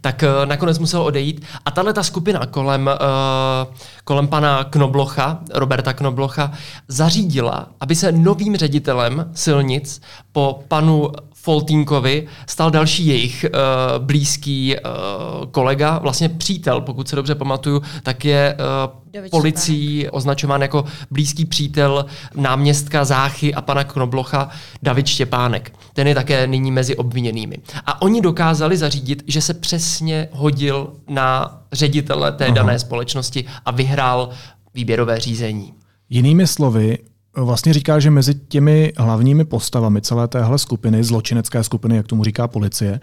tak 0.00 0.22
uh, 0.22 0.46
nakonec 0.46 0.78
musel 0.78 1.02
odejít. 1.02 1.44
A 1.64 1.70
tahle 1.70 1.92
ta 1.92 2.02
skupina 2.02 2.46
kolem, 2.46 2.86
uh, 2.86 3.74
kolem 4.04 4.28
pana 4.28 4.64
Knoblocha, 4.64 5.38
Roberta 5.54 5.92
Knoblocha, 5.92 6.52
zařídila, 6.88 7.66
aby 7.80 7.94
se 7.94 8.12
novým 8.12 8.56
ředitelem 8.56 9.30
silnic 9.34 10.00
po 10.32 10.64
panu 10.68 11.10
Foltínkovi 11.42 12.26
stal 12.46 12.70
další 12.70 13.06
jejich 13.06 13.46
uh, 13.54 14.04
blízký 14.04 14.76
uh, 14.76 15.46
kolega, 15.50 15.98
vlastně 15.98 16.28
přítel, 16.28 16.80
pokud 16.80 17.08
se 17.08 17.16
dobře 17.16 17.34
pamatuju, 17.34 17.82
tak 18.02 18.24
je 18.24 18.56
uh, 19.14 19.28
policií 19.30 20.08
označován 20.08 20.62
jako 20.62 20.84
blízký 21.10 21.44
přítel 21.44 22.06
náměstka 22.34 23.04
Záchy 23.04 23.54
a 23.54 23.60
pana 23.60 23.84
Knoblocha 23.84 24.50
David 24.82 25.06
Štěpánek. 25.06 25.72
Ten 25.92 26.06
je 26.06 26.14
také 26.14 26.46
nyní 26.46 26.70
mezi 26.70 26.96
obviněnými. 26.96 27.56
A 27.86 28.02
oni 28.02 28.20
dokázali 28.20 28.76
zařídit, 28.76 29.22
že 29.26 29.40
se 29.40 29.54
přesně 29.54 30.28
hodil 30.32 30.92
na 31.08 31.58
ředitele 31.72 32.32
té 32.32 32.44
Aha. 32.44 32.54
dané 32.54 32.78
společnosti 32.78 33.44
a 33.64 33.70
vyhrál 33.70 34.28
výběrové 34.74 35.20
řízení. 35.20 35.74
Jinými 36.10 36.46
slovy, 36.46 36.98
vlastně 37.36 37.72
říká, 37.72 37.98
že 38.00 38.10
mezi 38.10 38.34
těmi 38.34 38.92
hlavními 38.96 39.44
postavami 39.44 40.00
celé 40.00 40.28
téhle 40.28 40.58
skupiny, 40.58 41.04
zločinecké 41.04 41.64
skupiny, 41.64 41.96
jak 41.96 42.06
tomu 42.06 42.24
říká 42.24 42.48
policie, 42.48 43.00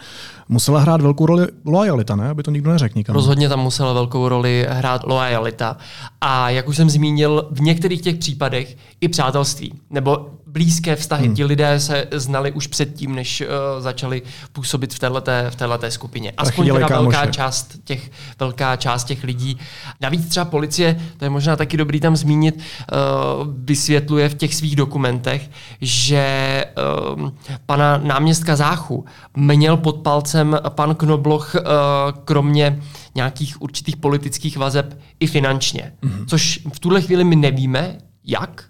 musela 0.50 0.80
hrát 0.80 1.02
velkou 1.02 1.26
roli 1.26 1.48
loajalita, 1.66 2.16
ne? 2.16 2.30
Aby 2.30 2.44
to 2.44 2.52
nikdo 2.52 2.72
neřekl 2.72 2.98
nikam. 2.98 3.16
Rozhodně 3.16 3.50
tam 3.50 3.60
musela 3.60 3.94
velkou 3.94 4.30
roli 4.30 4.68
hrát 4.70 5.04
loajalita. 5.04 5.78
A 6.22 6.50
jak 6.50 6.68
už 6.68 6.76
jsem 6.76 6.90
zmínil, 6.90 7.48
v 7.52 7.62
některých 7.62 8.02
těch 8.02 8.16
případech 8.16 8.78
i 9.02 9.08
přátelství 9.08 9.74
nebo 9.90 10.30
blízké 10.52 10.96
vztahy. 10.96 11.26
Hmm. 11.26 11.36
Ti 11.36 11.46
lidé 11.46 11.80
se 11.80 12.08
znali 12.12 12.52
už 12.52 12.68
předtím, 12.68 13.16
než 13.16 13.42
uh, 13.42 13.48
začali 13.82 14.22
působit 14.52 14.94
v 14.94 15.00
této 15.00 15.22
v 15.50 15.56
téhleté 15.56 15.92
skupině. 15.92 16.34
Aspoň 16.38 16.74
teda 16.74 16.88
velká 16.88 17.26
část, 17.26 17.78
těch, 17.84 18.12
velká 18.40 18.76
část 18.76 19.04
těch 19.04 19.24
lidí. 19.24 19.60
Navíc 20.02 20.30
třeba 20.30 20.46
policie, 20.46 21.00
to 21.18 21.26
je 21.26 21.30
možná 21.30 21.56
taky 21.56 21.78
dobrý 21.78 22.00
tam 22.00 22.16
zmínit, 22.16 22.56
uh, 22.58 23.48
vysvětluje 23.58 24.30
v 24.30 24.34
těch 24.34 24.56
svých 24.56 24.76
dokumentech, 24.76 25.50
že 25.82 26.66
uh, 27.18 27.30
pana 27.66 27.98
náměstka 27.98 28.56
Záchu 28.56 29.06
měl 29.38 29.78
pod 29.78 29.96
palcem 29.96 30.60
pan 30.70 30.96
Knobloch 30.96 31.56
uh, 31.56 31.62
kromě 32.26 32.80
nějakých 33.16 33.62
určitých 33.62 33.98
politických 33.98 34.58
vazeb 34.58 35.00
i 35.20 35.28
finančně. 35.28 35.94
Hmm. 36.04 36.26
Což 36.28 36.60
v 36.74 36.80
tuhle 36.80 37.02
chvíli 37.02 37.24
my 37.24 37.36
nevíme, 37.36 37.98
jak, 38.26 38.64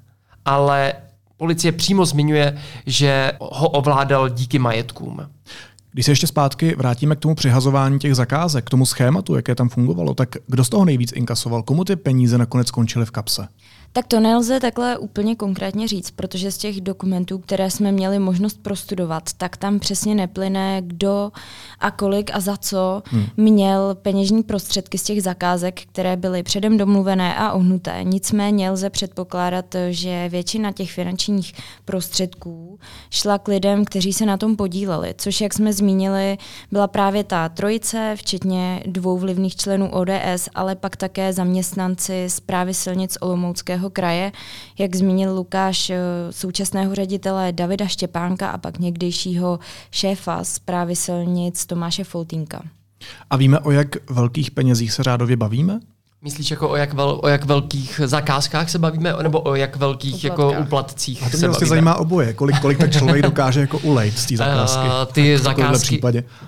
ale 0.46 0.94
policie 1.40 1.72
přímo 1.72 2.06
zmiňuje, 2.06 2.58
že 2.86 3.32
ho 3.40 3.70
ovládal 3.70 4.30
díky 4.30 4.60
majetkům. 4.60 5.22
Když 5.92 6.06
se 6.06 6.12
ještě 6.12 6.28
zpátky 6.28 6.76
vrátíme 6.76 7.16
k 7.16 7.20
tomu 7.20 7.36
přihazování 7.36 8.00
těch 8.00 8.16
zakázek, 8.16 8.66
k 8.66 8.70
tomu 8.70 8.86
schématu, 8.86 9.36
jaké 9.36 9.56
tam 9.56 9.70
fungovalo, 9.70 10.14
tak 10.14 10.30
kdo 10.48 10.64
z 10.64 10.70
toho 10.70 10.86
nejvíc 10.86 11.12
inkasoval? 11.12 11.64
Komu 11.64 11.84
ty 11.84 11.96
peníze 11.96 12.38
nakonec 12.38 12.68
skončily 12.68 13.06
v 13.06 13.12
kapse? 13.12 13.48
Tak 13.94 14.08
to 14.08 14.20
nelze 14.20 14.60
takhle 14.60 14.98
úplně 14.98 15.36
konkrétně 15.36 15.88
říct, 15.88 16.12
protože 16.12 16.52
z 16.52 16.58
těch 16.58 16.82
dokumentů, 16.82 17.38
které 17.38 17.72
jsme 17.72 17.92
měli 17.92 18.20
možnost 18.20 18.60
prostudovat, 18.62 19.34
tak 19.34 19.58
tam 19.58 19.80
přesně 19.80 20.16
neplyne, 20.16 20.82
kdo 20.82 21.32
a 21.80 21.92
kolik 21.92 22.32
a 22.34 22.40
za 22.40 22.58
co 22.58 23.04
hmm. 23.06 23.26
měl 23.38 23.96
peněžní 24.02 24.44
prostředky 24.44 24.98
z 24.98 25.04
těch 25.04 25.24
zakázek, 25.24 25.82
které 25.82 26.18
byly 26.18 26.44
předem 26.44 26.78
domluvené 26.78 27.36
a 27.36 27.52
ohnuté. 27.52 28.00
Nicméně 28.04 28.72
lze 28.72 28.90
předpokládat, 28.90 29.76
že 29.90 30.30
většina 30.30 30.72
těch 30.72 30.92
finančních 30.92 31.54
prostředků 31.86 32.80
šla 33.10 33.38
k 33.38 33.48
lidem, 33.48 33.86
kteří 33.86 34.14
se 34.14 34.26
na 34.26 34.38
tom 34.38 34.56
podíleli, 34.56 35.16
což, 35.18 35.42
jak 35.42 35.54
jsme 35.54 35.74
zmínili, 35.74 36.38
byla 36.72 36.88
právě 36.88 37.24
ta 37.24 37.50
trojice, 37.50 38.14
včetně 38.18 38.84
dvou 38.86 39.18
vlivných 39.18 39.56
členů 39.56 39.92
ODS, 39.92 40.50
ale 40.56 40.76
pak 40.76 40.98
také 40.98 41.34
zaměstnanci 41.34 42.26
zprávy 42.28 42.74
silnic 42.74 43.18
Olomouckého 43.22 43.79
Karlovarského 43.80 43.90
kraje, 43.90 44.32
jak 44.78 44.96
zmínil 44.96 45.36
Lukáš, 45.36 45.90
eh, 45.90 45.98
současného 46.32 46.96
ředitele 46.96 47.52
Davida 47.52 47.88
Štěpánka 47.88 48.50
a 48.50 48.58
pak 48.58 48.80
někdejšího 48.80 49.60
šéfa 49.92 50.44
zprávy 50.44 50.96
silnic 50.96 51.66
Tomáše 51.66 52.04
Foltínka. 52.04 52.62
A 53.30 53.38
víme, 53.38 53.60
o 53.60 53.72
jak 53.72 54.10
velkých 54.10 54.52
penězích 54.52 54.92
se 54.92 55.04
řádově 55.04 55.38
bavíme? 55.38 55.80
Myslíš, 56.22 56.52
jako 56.52 56.70
o 56.70 56.76
jak, 56.76 56.94
vel, 56.94 57.20
o 57.24 57.28
jak 57.28 57.46
velkých 57.46 58.02
zakázkách 58.06 58.70
se 58.70 58.80
bavíme, 58.80 59.14
nebo 59.24 59.42
o 59.42 59.56
jak 59.56 59.76
velkých 59.76 60.24
jako 60.24 60.54
uplatcích 60.60 61.24
A 61.24 61.30
to 61.30 61.38
mě 61.38 61.48
vlastně 61.48 61.68
zajímá 61.68 61.96
oboje. 61.96 62.34
Kolik, 62.34 62.60
kolik 62.60 62.78
tak 62.78 62.92
člověk 62.92 63.22
dokáže 63.22 63.60
jako 63.60 63.80
ulejt 63.80 64.18
z 64.18 64.26
té 64.26 64.38
zakázky? 64.38 64.88
Uh, 64.88 65.14
ty, 65.14 65.38
zakázky 65.38 66.02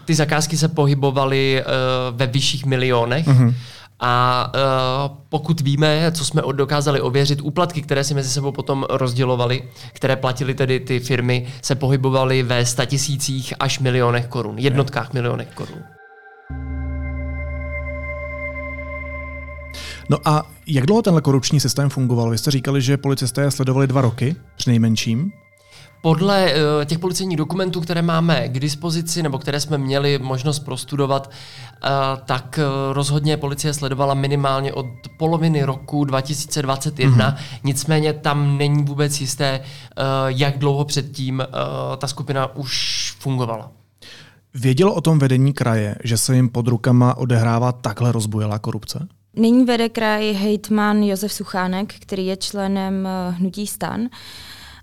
ty 0.06 0.14
zakázky 0.14 0.58
se 0.58 0.68
pohybovaly 0.68 1.64
uh, 1.64 2.18
ve 2.18 2.28
vyšších 2.28 2.66
milionech. 2.66 3.28
Uh-huh. 3.28 3.54
A 4.03 4.51
uh, 4.55 5.17
pokud 5.29 5.62
víme, 5.62 6.12
co 6.12 6.25
jsme 6.25 6.41
dokázali 6.51 7.01
ověřit, 7.01 7.41
úplatky, 7.41 7.81
které 7.81 8.03
si 8.03 8.13
mezi 8.13 8.29
sebou 8.29 8.51
potom 8.51 8.86
rozdělovali, 8.89 9.63
které 9.93 10.15
platili 10.15 10.53
tedy 10.53 10.79
ty 10.79 11.00
firmy, 11.00 11.48
se 11.62 11.75
pohybovaly 11.75 12.43
ve 12.43 12.65
statisících 12.65 13.53
až 13.60 13.79
milionech 13.79 14.27
korun, 14.27 14.58
jednotkách 14.58 15.13
milionech 15.13 15.48
korun. 15.53 15.84
No 20.10 20.17
a 20.25 20.43
jak 20.67 20.86
dlouho 20.86 21.01
tenhle 21.01 21.22
korupční 21.22 21.60
systém 21.60 21.89
fungoval? 21.89 22.29
Vy 22.29 22.38
jste 22.38 22.51
říkali, 22.51 22.81
že 22.81 22.98
policisté 22.98 23.51
sledovali 23.51 23.88
dva 23.88 24.01
roky, 24.01 24.36
při 24.55 24.70
nejmenším. 24.70 25.31
Podle 26.01 26.53
uh, 26.53 26.86
těch 26.86 27.00
policejních 27.00 27.38
dokumentů, 27.38 27.81
které 27.81 28.01
máme 28.01 28.48
k 28.48 28.60
dispozici, 28.60 29.24
nebo 29.24 29.39
které 29.39 29.60
jsme 29.60 29.77
měli 29.77 30.20
možnost 30.20 30.60
prostudovat, 30.60 31.27
uh, 31.27 31.89
tak 32.25 32.60
uh, 32.60 32.93
rozhodně 32.93 33.38
policie 33.38 33.74
sledovala 33.74 34.13
minimálně 34.13 34.74
od 34.74 34.86
poloviny 35.17 35.63
roku 35.63 36.05
2021. 36.05 37.17
Mm-hmm. 37.17 37.38
Nicméně 37.63 38.13
tam 38.13 38.58
není 38.58 38.84
vůbec 38.84 39.22
jisté, 39.22 39.60
uh, 39.60 40.03
jak 40.27 40.58
dlouho 40.58 40.86
předtím 40.86 41.39
uh, 41.39 41.46
ta 41.98 42.08
skupina 42.08 42.55
už 42.55 43.15
fungovala. 43.20 43.72
Vědělo 44.53 44.93
o 44.93 45.01
tom 45.01 45.20
vedení 45.20 45.53
kraje, 45.53 45.96
že 46.03 46.17
se 46.17 46.36
jim 46.36 46.50
pod 46.50 46.67
rukama 46.67 47.17
odehrává 47.17 47.72
takhle 47.72 48.12
rozbujelá 48.12 48.60
korupce? 48.60 49.08
Nyní 49.36 49.65
vede 49.65 49.89
kraj 49.89 50.34
hejtman 50.34 51.03
Josef 51.03 51.34
Suchánek, 51.34 51.93
který 52.00 52.25
je 52.25 52.38
členem 52.38 53.08
hnutí 53.31 53.67
stan. 53.67 54.01
Uh, 54.01 54.08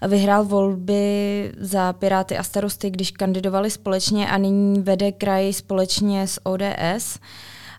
vyhrál 0.07 0.45
volby 0.45 1.53
za 1.61 1.93
Piráty 1.93 2.39
a 2.39 2.43
starosty, 2.43 2.91
když 2.91 3.11
kandidovali 3.11 3.71
společně 3.71 4.31
a 4.31 4.39
nyní 4.39 4.83
vede 4.83 5.13
kraj 5.13 5.53
společně 5.53 6.27
s 6.27 6.47
ODS. 6.47 7.19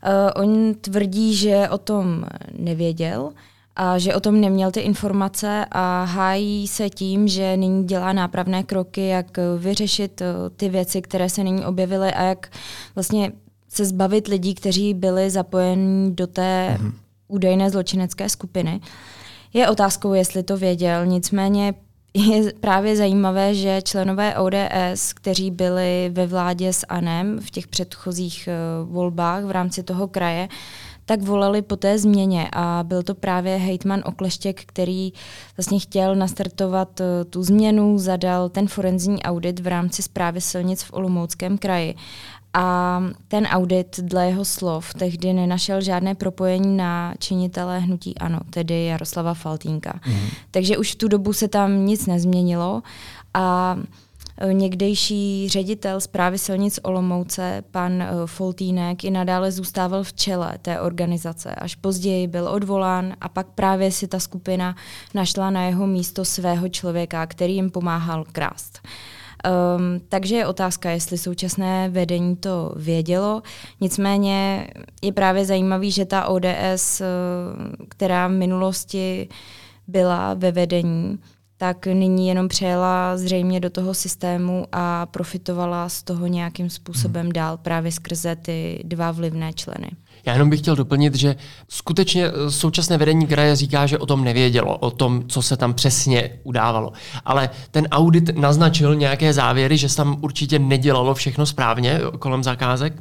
Uh, 0.05 0.43
on 0.43 0.73
tvrdí, 0.81 1.35
že 1.35 1.69
o 1.69 1.77
tom 1.77 2.25
nevěděl 2.57 3.31
a 3.75 3.97
že 3.97 4.15
o 4.15 4.19
tom 4.19 4.41
neměl 4.41 4.71
ty 4.71 4.79
informace 4.79 5.65
a 5.71 6.03
hájí 6.03 6.67
se 6.67 6.89
tím, 6.89 7.27
že 7.27 7.57
nyní 7.57 7.83
dělá 7.83 8.13
nápravné 8.13 8.63
kroky, 8.63 9.07
jak 9.07 9.39
vyřešit 9.57 10.21
uh, 10.21 10.27
ty 10.55 10.69
věci, 10.69 11.01
které 11.01 11.29
se 11.29 11.43
nyní 11.43 11.65
objevily 11.65 12.13
a 12.13 12.23
jak 12.23 12.51
vlastně 12.95 13.31
se 13.69 13.85
zbavit 13.85 14.27
lidí, 14.27 14.55
kteří 14.55 14.93
byli 14.93 15.29
zapojeni 15.29 16.11
do 16.11 16.27
té 16.27 16.77
mm-hmm. 16.79 16.93
údajné 17.27 17.69
zločinecké 17.69 18.29
skupiny. 18.29 18.81
Je 19.53 19.69
otázkou, 19.69 20.13
jestli 20.13 20.43
to 20.43 20.57
věděl, 20.57 21.05
nicméně 21.05 21.73
je 22.13 22.53
právě 22.53 22.95
zajímavé, 22.95 23.55
že 23.55 23.81
členové 23.81 24.35
ODS, 24.37 25.13
kteří 25.13 25.51
byli 25.51 26.09
ve 26.13 26.27
vládě 26.27 26.73
s 26.73 26.85
ANEM 26.89 27.39
v 27.39 27.51
těch 27.51 27.67
předchozích 27.67 28.49
uh, 28.81 28.93
volbách 28.93 29.43
v 29.43 29.51
rámci 29.51 29.83
toho 29.83 30.07
kraje, 30.07 30.49
tak 31.05 31.21
volali 31.21 31.61
po 31.61 31.75
té 31.75 31.97
změně. 31.97 32.49
A 32.53 32.83
byl 32.87 33.03
to 33.03 33.15
právě 33.15 33.57
hejtman 33.57 34.01
Okleštěk, 34.05 34.61
který 34.65 35.13
vlastně 35.57 35.79
chtěl 35.79 36.15
nastartovat 36.15 36.99
uh, 36.99 37.05
tu 37.29 37.43
změnu, 37.43 37.97
zadal 37.97 38.49
ten 38.49 38.67
forenzní 38.67 39.23
audit 39.23 39.59
v 39.59 39.67
rámci 39.67 40.01
zprávy 40.01 40.41
silnic 40.41 40.83
v 40.83 40.93
Olomouckém 40.93 41.57
kraji 41.57 41.95
A 42.53 43.03
ten 43.27 43.45
audit, 43.45 43.99
dle 43.99 44.27
jeho 44.27 44.45
slov, 44.45 44.93
tehdy 44.93 45.33
nenašel 45.33 45.81
žádné 45.81 46.15
propojení 46.15 46.77
na 46.77 47.13
činitele 47.19 47.79
hnutí 47.79 48.17
ANO, 48.17 48.39
tedy 48.49 48.85
Jaroslava 48.85 49.33
Faltínka. 49.33 49.99
Mm. 50.07 50.27
Takže 50.51 50.77
už 50.77 50.91
v 50.91 50.95
tu 50.95 51.07
dobu 51.07 51.33
se 51.33 51.47
tam 51.47 51.85
nic 51.85 52.05
nezměnilo 52.05 52.83
a 53.33 53.77
e, 54.37 54.53
Někdejší 54.53 55.49
ředitel 55.49 56.01
zprávy 56.01 56.37
silnic 56.37 56.79
Olomouce, 56.83 57.63
pan 57.71 58.01
e, 58.01 58.07
Foltínek, 58.25 59.03
i 59.03 59.11
nadále 59.11 59.51
zůstával 59.51 60.03
v 60.03 60.13
čele 60.13 60.57
té 60.61 60.81
organizace. 60.81 61.55
Až 61.55 61.75
později 61.75 62.27
byl 62.27 62.47
odvolán 62.47 63.13
a 63.21 63.29
pak 63.29 63.47
právě 63.47 63.91
si 63.91 64.07
ta 64.07 64.19
skupina 64.19 64.75
našla 65.13 65.49
na 65.49 65.63
jeho 65.63 65.87
místo 65.87 66.25
svého 66.25 66.69
člověka, 66.69 67.25
který 67.25 67.55
jim 67.55 67.71
pomáhal 67.71 68.25
krást. 68.31 68.79
Um, 69.45 70.01
takže 70.09 70.35
je 70.35 70.47
otázka, 70.47 70.89
jestli 70.89 71.17
současné 71.17 71.89
vedení 71.89 72.35
to 72.35 72.73
vědělo. 72.75 73.41
Nicméně 73.81 74.67
je 75.01 75.11
právě 75.11 75.45
zajímavý, 75.45 75.91
že 75.91 76.05
ta 76.05 76.25
ODS, 76.25 77.01
eh, 77.01 77.05
která 77.89 78.27
v 78.27 78.31
minulosti 78.31 79.29
byla 79.87 80.33
ve 80.33 80.51
vedení, 80.51 81.19
tak 81.61 81.85
nyní 81.85 82.27
jenom 82.27 82.47
přejela 82.47 83.17
zřejmě 83.17 83.59
do 83.59 83.69
toho 83.69 83.93
systému 83.93 84.65
a 84.71 85.05
profitovala 85.05 85.89
z 85.89 86.03
toho 86.03 86.27
nějakým 86.27 86.69
způsobem 86.69 87.23
hmm. 87.23 87.33
dál 87.33 87.57
právě 87.57 87.91
skrze 87.91 88.35
ty 88.35 88.81
dva 88.85 89.11
vlivné 89.11 89.53
členy. 89.53 89.91
Já 90.25 90.33
jenom 90.33 90.49
bych 90.49 90.59
chtěl 90.59 90.75
doplnit, 90.75 91.15
že 91.15 91.35
skutečně 91.69 92.27
eh, 92.27 92.51
současné 92.51 92.97
vedení 92.97 93.27
kraje 93.27 93.55
říká, 93.55 93.85
že 93.85 93.97
o 93.97 94.05
tom 94.05 94.23
nevědělo, 94.23 94.77
o 94.77 94.91
tom, 94.91 95.23
co 95.27 95.41
se 95.41 95.57
tam 95.57 95.73
přesně 95.73 96.29
udávalo. 96.43 96.91
Ale 97.25 97.49
ten 97.71 97.87
audit 97.91 98.37
naznačil 98.37 98.95
nějaké 98.95 99.33
závěry, 99.33 99.77
že 99.77 99.89
se 99.89 99.97
tam 99.97 100.17
určitě 100.21 100.59
nedělalo 100.59 101.13
všechno 101.13 101.45
správně 101.45 101.91
eh, 101.91 102.17
kolem 102.17 102.43
zakázek. 102.43 102.93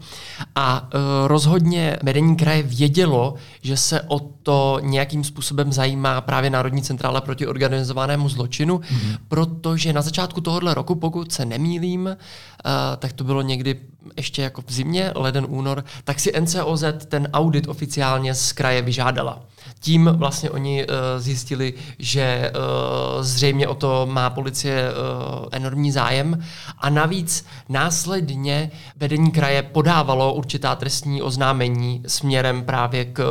A 0.55 0.83
uh, 0.83 1.01
rozhodně 1.27 1.97
vedení 2.03 2.37
kraje 2.37 2.63
vědělo, 2.63 3.35
že 3.63 3.77
se 3.77 4.03
o 4.03 4.19
to 4.49 4.81
nějakým 4.83 5.25
způsobem 5.25 5.73
zajímá 5.73 6.21
právě 6.21 6.51
Národní 6.51 6.83
centrála 6.83 7.21
proti 7.21 7.47
organizovanému 7.47 8.29
zločinu, 8.29 8.79
mm-hmm. 8.79 9.19
protože 9.29 9.93
na 9.93 10.03
začátku 10.03 10.41
tohohle 10.41 10.75
roku, 10.75 10.95
pokud 10.95 11.33
se 11.33 11.45
nemýlím, 11.45 12.07
uh, 12.07 12.17
tak 12.99 13.13
to 13.13 13.25
bylo 13.25 13.43
někdy 13.43 13.81
ještě 14.17 14.43
jako 14.43 14.63
v 14.67 14.73
zimě, 14.73 15.13
leden, 15.15 15.47
únor, 15.49 15.85
tak 16.05 16.21
si 16.21 16.41
NCOZ 16.41 16.85
ten 17.09 17.29
audit 17.33 17.69
oficiálně 17.69 18.35
z 18.35 18.53
kraje 18.53 18.83
vyžádala. 18.83 19.41
Tím 19.81 20.11
vlastně 20.17 20.51
oni 20.51 20.87
uh, 20.87 20.95
zjistili, 21.19 21.75
že 21.99 22.53
uh, 22.55 23.23
zřejmě 23.23 23.69
o 23.69 23.75
to 23.75 24.07
má 24.11 24.31
policie 24.31 24.91
uh, 24.91 25.49
enormní 25.53 25.93
zájem 25.93 26.43
a 26.79 26.91
navíc 26.91 27.47
následně 27.69 28.71
vedení 28.97 29.31
kraje 29.31 29.63
podávalo 29.63 30.35
určitá 30.35 30.77
trestní 30.77 31.23
oznámení 31.23 32.03
směrem 32.07 32.63
právě 32.63 33.05
k, 33.05 33.23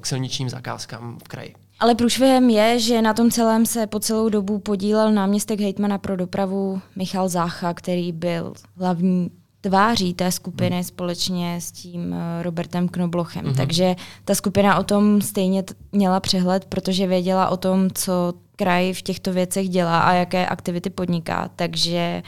k 0.00 0.06
silničním 0.06 0.49
zakázkám 0.50 1.18
v 1.24 1.28
kraji. 1.28 1.54
Ale 1.80 1.94
průšvihem 1.94 2.50
je, 2.50 2.78
že 2.78 3.02
na 3.02 3.14
tom 3.14 3.30
celém 3.30 3.66
se 3.66 3.86
po 3.86 4.00
celou 4.00 4.28
dobu 4.28 4.58
podílel 4.58 5.12
náměstek 5.12 5.60
hejtmana 5.60 5.98
pro 5.98 6.16
dopravu 6.16 6.80
Michal 6.96 7.28
Zácha, 7.28 7.74
který 7.74 8.12
byl 8.12 8.54
hlavní 8.76 9.30
tváří 9.60 10.14
té 10.14 10.32
skupiny 10.32 10.76
hmm. 10.76 10.84
společně 10.84 11.60
s 11.60 11.72
tím 11.72 12.14
eh, 12.14 12.42
Robertem 12.42 12.88
Knoblochem. 12.88 13.44
Hmm. 13.44 13.54
Takže 13.54 13.96
ta 14.24 14.34
skupina 14.34 14.78
o 14.78 14.84
tom 14.84 15.20
stejně 15.20 15.62
t- 15.62 15.74
měla 15.92 16.20
přehled, 16.20 16.64
protože 16.64 17.06
věděla 17.06 17.48
o 17.48 17.56
tom, 17.56 17.90
co 17.94 18.34
kraj 18.56 18.92
v 18.92 19.02
těchto 19.02 19.32
věcech 19.32 19.68
dělá 19.68 20.00
a 20.00 20.12
jaké 20.12 20.46
aktivity 20.46 20.90
podniká. 20.90 21.50
Takže 21.56 22.22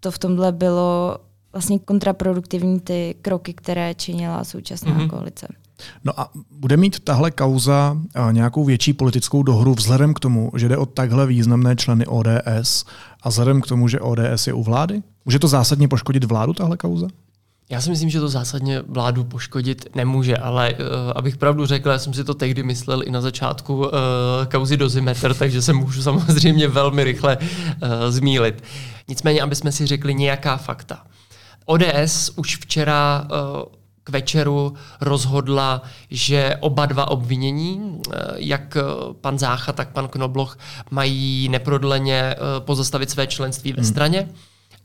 to 0.00 0.10
v 0.10 0.18
tomhle 0.18 0.52
bylo 0.52 1.18
vlastně 1.52 1.78
kontraproduktivní 1.78 2.80
ty 2.80 3.14
kroky, 3.22 3.54
které 3.54 3.94
činila 3.94 4.44
současná 4.44 4.92
hmm. 4.92 5.08
koalice. 5.08 5.46
No 6.04 6.20
a 6.20 6.30
bude 6.50 6.76
mít 6.76 7.00
tahle 7.00 7.30
kauza 7.30 7.96
nějakou 8.30 8.64
větší 8.64 8.92
politickou 8.92 9.42
dohru 9.42 9.74
vzhledem 9.74 10.14
k 10.14 10.20
tomu, 10.20 10.52
že 10.56 10.68
jde 10.68 10.76
o 10.76 10.86
takhle 10.86 11.26
významné 11.26 11.76
členy 11.76 12.06
ODS 12.06 12.84
a 13.22 13.28
vzhledem 13.28 13.60
k 13.60 13.66
tomu, 13.66 13.88
že 13.88 14.00
ODS 14.00 14.46
je 14.46 14.52
u 14.52 14.62
vlády? 14.62 15.02
Může 15.24 15.38
to 15.38 15.48
zásadně 15.48 15.88
poškodit 15.88 16.24
vládu, 16.24 16.52
tahle 16.52 16.76
kauza? 16.76 17.06
Já 17.70 17.80
si 17.80 17.90
myslím, 17.90 18.10
že 18.10 18.20
to 18.20 18.28
zásadně 18.28 18.82
vládu 18.86 19.24
poškodit 19.24 19.96
nemůže, 19.96 20.36
ale 20.36 20.72
uh, 20.72 20.76
abych 21.14 21.36
pravdu 21.36 21.66
řekl, 21.66 21.90
já 21.90 21.98
jsem 21.98 22.14
si 22.14 22.24
to 22.24 22.34
tehdy 22.34 22.62
myslel 22.62 23.02
i 23.06 23.10
na 23.10 23.20
začátku 23.20 23.78
uh, 23.78 23.88
kauzy 24.50 24.76
dozimetr, 24.76 25.34
takže 25.34 25.62
se 25.62 25.72
můžu 25.72 26.02
samozřejmě 26.02 26.68
velmi 26.68 27.04
rychle 27.04 27.36
uh, 27.36 27.88
zmílit. 28.08 28.62
Nicméně, 29.08 29.42
aby 29.42 29.56
jsme 29.56 29.72
si 29.72 29.86
řekli 29.86 30.14
nějaká 30.14 30.56
fakta. 30.56 31.02
ODS 31.66 32.30
už 32.36 32.56
včera 32.56 33.26
uh, 33.30 33.62
k 34.04 34.10
večeru 34.10 34.74
rozhodla, 35.00 35.82
že 36.10 36.56
oba 36.60 36.86
dva 36.86 37.10
obvinění, 37.10 38.00
jak 38.36 38.76
pan 39.20 39.38
Zácha, 39.38 39.72
tak 39.72 39.92
pan 39.92 40.08
Knobloch, 40.08 40.58
mají 40.90 41.48
neprodleně 41.48 42.34
pozastavit 42.58 43.10
své 43.10 43.26
členství 43.26 43.72
ve 43.72 43.82
hmm. 43.82 43.90
straně. 43.90 44.28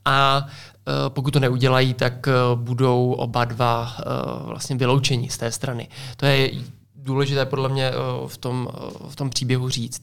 A 0.06 0.46
eh, 0.48 0.92
pokud 1.10 1.32
to 1.32 1.40
neudělají, 1.40 1.94
tak 1.94 2.28
eh, 2.28 2.32
budou 2.56 3.12
oba 3.12 3.46
dva 3.46 3.96
eh, 4.00 4.04
vlastně 4.44 4.76
vyloučeni 4.76 5.30
z 5.30 5.38
té 5.38 5.52
strany. 5.52 5.88
To 6.18 6.26
je 6.26 6.52
důležité 6.96 7.46
podle 7.46 7.70
mě 7.70 7.92
v 8.28 8.38
tom, 8.38 8.70
v 9.10 9.16
tom 9.16 9.30
příběhu 9.30 9.70
říct. 9.70 10.02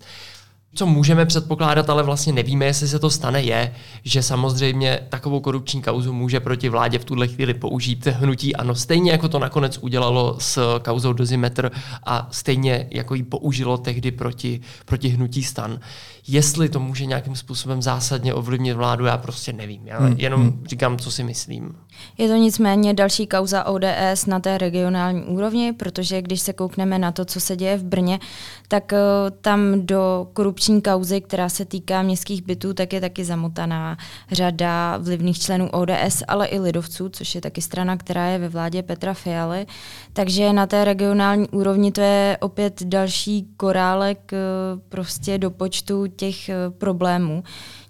Co 0.74 0.86
můžeme 0.86 1.26
předpokládat, 1.26 1.90
ale 1.90 2.02
vlastně 2.02 2.32
nevíme, 2.32 2.64
jestli 2.64 2.88
se 2.88 2.98
to 2.98 3.10
stane, 3.10 3.42
je, 3.42 3.74
že 4.04 4.22
samozřejmě 4.22 5.00
takovou 5.08 5.40
korupční 5.40 5.82
kauzu 5.82 6.12
může 6.12 6.40
proti 6.40 6.68
vládě 6.68 6.98
v 6.98 7.04
tuhle 7.04 7.28
chvíli 7.28 7.54
použít 7.54 8.06
hnutí 8.06 8.56
ano, 8.56 8.74
stejně 8.74 9.12
jako 9.12 9.28
to 9.28 9.38
nakonec 9.38 9.78
udělalo 9.78 10.36
s 10.38 10.78
kauzou 10.78 11.12
Dozimetr 11.12 11.70
a 12.06 12.28
stejně 12.30 12.88
jako 12.90 13.14
ji 13.14 13.22
použilo 13.22 13.78
tehdy 13.78 14.10
proti, 14.10 14.60
proti 14.84 15.08
hnutí 15.08 15.42
stan. 15.42 15.80
Jestli 16.28 16.68
to 16.68 16.80
může 16.80 17.06
nějakým 17.06 17.36
způsobem 17.36 17.82
zásadně 17.82 18.34
ovlivnit 18.34 18.76
vládu, 18.76 19.04
já 19.04 19.18
prostě 19.18 19.52
nevím. 19.52 19.86
Já 19.86 19.98
hmm. 19.98 20.14
jenom 20.18 20.40
hmm. 20.40 20.64
říkám, 20.66 20.98
co 20.98 21.10
si 21.10 21.24
myslím. 21.24 21.74
Je 22.18 22.28
to 22.28 22.34
nicméně 22.34 22.94
další 22.94 23.26
kauza 23.26 23.64
ODS 23.64 24.26
na 24.26 24.40
té 24.40 24.58
regionální 24.58 25.22
úrovni, 25.22 25.72
protože 25.72 26.22
když 26.22 26.40
se 26.40 26.52
koukneme 26.52 26.98
na 26.98 27.12
to, 27.12 27.24
co 27.24 27.40
se 27.40 27.56
děje 27.56 27.76
v 27.78 27.84
Brně, 27.84 28.20
tak 28.68 28.92
uh, 28.92 28.98
tam 29.40 29.86
do 29.86 30.28
korupční 30.32 30.61
kauzy, 30.84 31.20
která 31.20 31.48
se 31.48 31.64
týká 31.64 32.02
městských 32.02 32.42
bytů, 32.42 32.74
tak 32.74 32.92
je 32.92 33.00
taky 33.00 33.24
zamotaná 33.24 33.96
řada 34.32 34.96
vlivných 34.96 35.38
členů 35.38 35.70
ODS, 35.70 36.22
ale 36.28 36.46
i 36.46 36.58
lidovců, 36.58 37.08
což 37.08 37.34
je 37.34 37.40
taky 37.40 37.62
strana, 37.62 37.96
která 37.96 38.26
je 38.26 38.38
ve 38.38 38.48
vládě 38.48 38.82
Petra 38.82 39.14
Fialy. 39.14 39.66
Takže 40.12 40.52
na 40.52 40.66
té 40.66 40.84
regionální 40.84 41.48
úrovni 41.48 41.92
to 41.92 42.00
je 42.00 42.38
opět 42.40 42.82
další 42.82 43.48
korálek 43.56 44.32
uh, 44.32 44.80
prostě 44.88 45.38
do 45.38 45.50
počtu 45.50 46.06
těch 46.06 46.36
uh, 46.48 46.78
problémů. 46.78 47.44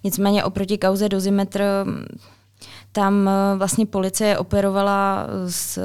Nicméně 0.05 0.45
oproti 0.45 0.79
kauze 0.79 1.09
Dozimetr 1.09 1.65
tam 2.93 3.29
eh, 3.29 3.57
vlastně 3.57 3.87
policie 3.87 4.39
operovala 4.39 5.27
s 5.49 5.79
eh, 5.79 5.83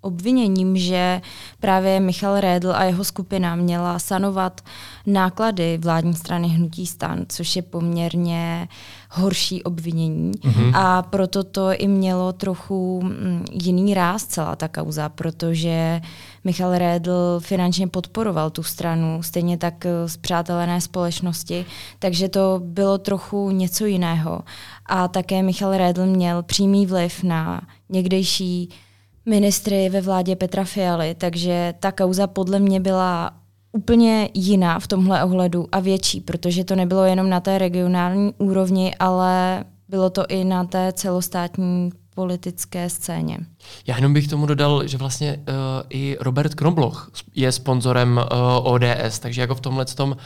obviněním, 0.00 0.76
že 0.76 1.20
právě 1.60 2.00
Michal 2.00 2.40
Rédl 2.40 2.72
a 2.72 2.84
jeho 2.84 3.04
skupina 3.04 3.54
měla 3.54 3.98
sanovat 3.98 4.60
náklady 5.06 5.78
vládní 5.78 6.14
strany 6.14 6.48
Hnutí 6.48 6.86
stan, 6.86 7.24
což 7.28 7.56
je 7.56 7.62
poměrně 7.62 8.68
horší 9.10 9.62
obvinění. 9.62 10.32
Mm-hmm. 10.32 10.72
A 10.74 11.02
proto 11.02 11.44
to 11.44 11.68
i 11.72 11.88
mělo 11.88 12.32
trochu 12.32 13.00
mm, 13.02 13.44
jiný 13.52 13.94
ráz 13.94 14.24
celá 14.24 14.56
ta 14.56 14.68
kauza, 14.68 15.08
protože 15.08 16.00
Michal 16.44 16.78
Rédl 16.78 17.40
finančně 17.40 17.88
podporoval 17.88 18.50
tu 18.50 18.62
stranu, 18.62 19.22
stejně 19.22 19.58
tak 19.58 19.84
z 20.06 20.16
eh, 20.16 20.18
přátelené 20.20 20.80
společnosti, 20.80 21.66
takže 21.98 22.28
to 22.28 22.60
bylo 22.64 22.98
trochu 22.98 23.50
něco 23.50 23.86
jiného. 23.86 24.40
A 24.86 25.08
také 25.08 25.42
Michal 25.42 25.76
Rédl 25.76 26.06
měl 26.06 26.42
přímý 26.42 26.86
vliv 26.86 27.22
na 27.22 27.60
někdejší 27.88 28.68
ministry 29.28 29.88
ve 29.88 30.00
vládě 30.00 30.36
Petra 30.36 30.64
Fialy, 30.64 31.14
takže 31.14 31.74
ta 31.80 31.92
kauza 31.92 32.26
podle 32.26 32.58
mě 32.58 32.80
byla 32.80 33.30
úplně 33.72 34.28
jiná 34.34 34.78
v 34.78 34.86
tomhle 34.86 35.24
ohledu 35.24 35.66
a 35.72 35.80
větší, 35.80 36.20
protože 36.20 36.64
to 36.64 36.76
nebylo 36.76 37.04
jenom 37.04 37.30
na 37.30 37.40
té 37.40 37.58
regionální 37.58 38.34
úrovni, 38.38 38.94
ale 38.98 39.64
bylo 39.88 40.10
to 40.10 40.26
i 40.28 40.44
na 40.44 40.64
té 40.64 40.92
celostátní 40.92 41.90
politické 42.18 42.90
scéně. 42.90 43.38
Já 43.86 43.96
jenom 43.96 44.12
bych 44.12 44.28
tomu 44.28 44.46
dodal, 44.46 44.86
že 44.86 44.98
vlastně 44.98 45.36
uh, 45.38 45.54
i 45.90 46.16
Robert 46.20 46.54
Knobloch 46.54 47.10
je 47.34 47.52
sponzorem 47.52 48.20
uh, 48.32 48.72
ODS, 48.72 49.18
takže 49.18 49.40
jako 49.40 49.54
v 49.54 49.60
tomhle 49.60 49.84
tom 49.84 50.10
uh, 50.10 50.16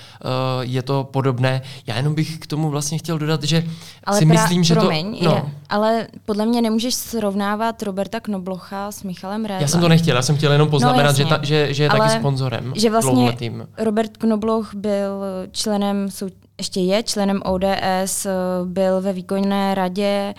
je 0.61 0.83
to 0.83 1.05
podobné. 1.05 1.63
Já 1.87 1.97
jenom 1.97 2.15
bych 2.15 2.39
k 2.39 2.47
tomu 2.47 2.71
vlastně 2.71 2.99
chtěl 2.99 3.19
dodat, 3.19 3.43
že 3.43 3.65
ale 4.05 4.19
si 4.19 4.27
pra, 4.27 4.35
myslím, 4.35 4.65
že 4.65 4.75
promiň, 4.75 5.19
to... 5.19 5.25
No. 5.25 5.35
Je, 5.35 5.43
ale 5.69 6.07
podle 6.25 6.47
mě 6.47 6.63
nemůžeš 6.63 6.95
srovnávat 6.95 7.83
Roberta 7.83 8.21
Knoblocha 8.21 8.93
s 8.93 9.03
Michalem 9.03 9.45
Rédlem. 9.45 9.63
Já 9.63 9.69
jsem 9.69 9.81
to 9.81 9.89
nechtěl, 9.89 10.17
já 10.17 10.23
jsem 10.23 10.37
chtěl 10.37 10.53
jenom 10.53 10.69
poznamenat, 10.69 11.11
no, 11.11 11.17
že, 11.17 11.25
ta, 11.25 11.39
že, 11.43 11.75
že 11.75 11.83
je 11.83 11.89
ale 11.89 11.99
taky 11.99 12.19
sponzorem 12.19 12.73
že 12.77 12.91
vlastně 12.91 13.37
Robert 13.79 14.17
Knobloch 14.17 14.75
byl 14.75 15.25
členem 15.51 16.11
sou, 16.11 16.29
ještě 16.59 16.81
je 16.81 17.03
členem 17.03 17.43
ODS, 17.45 18.27
byl 18.65 19.01
ve 19.01 19.13
výkonné 19.13 19.75
radě, 19.75 20.35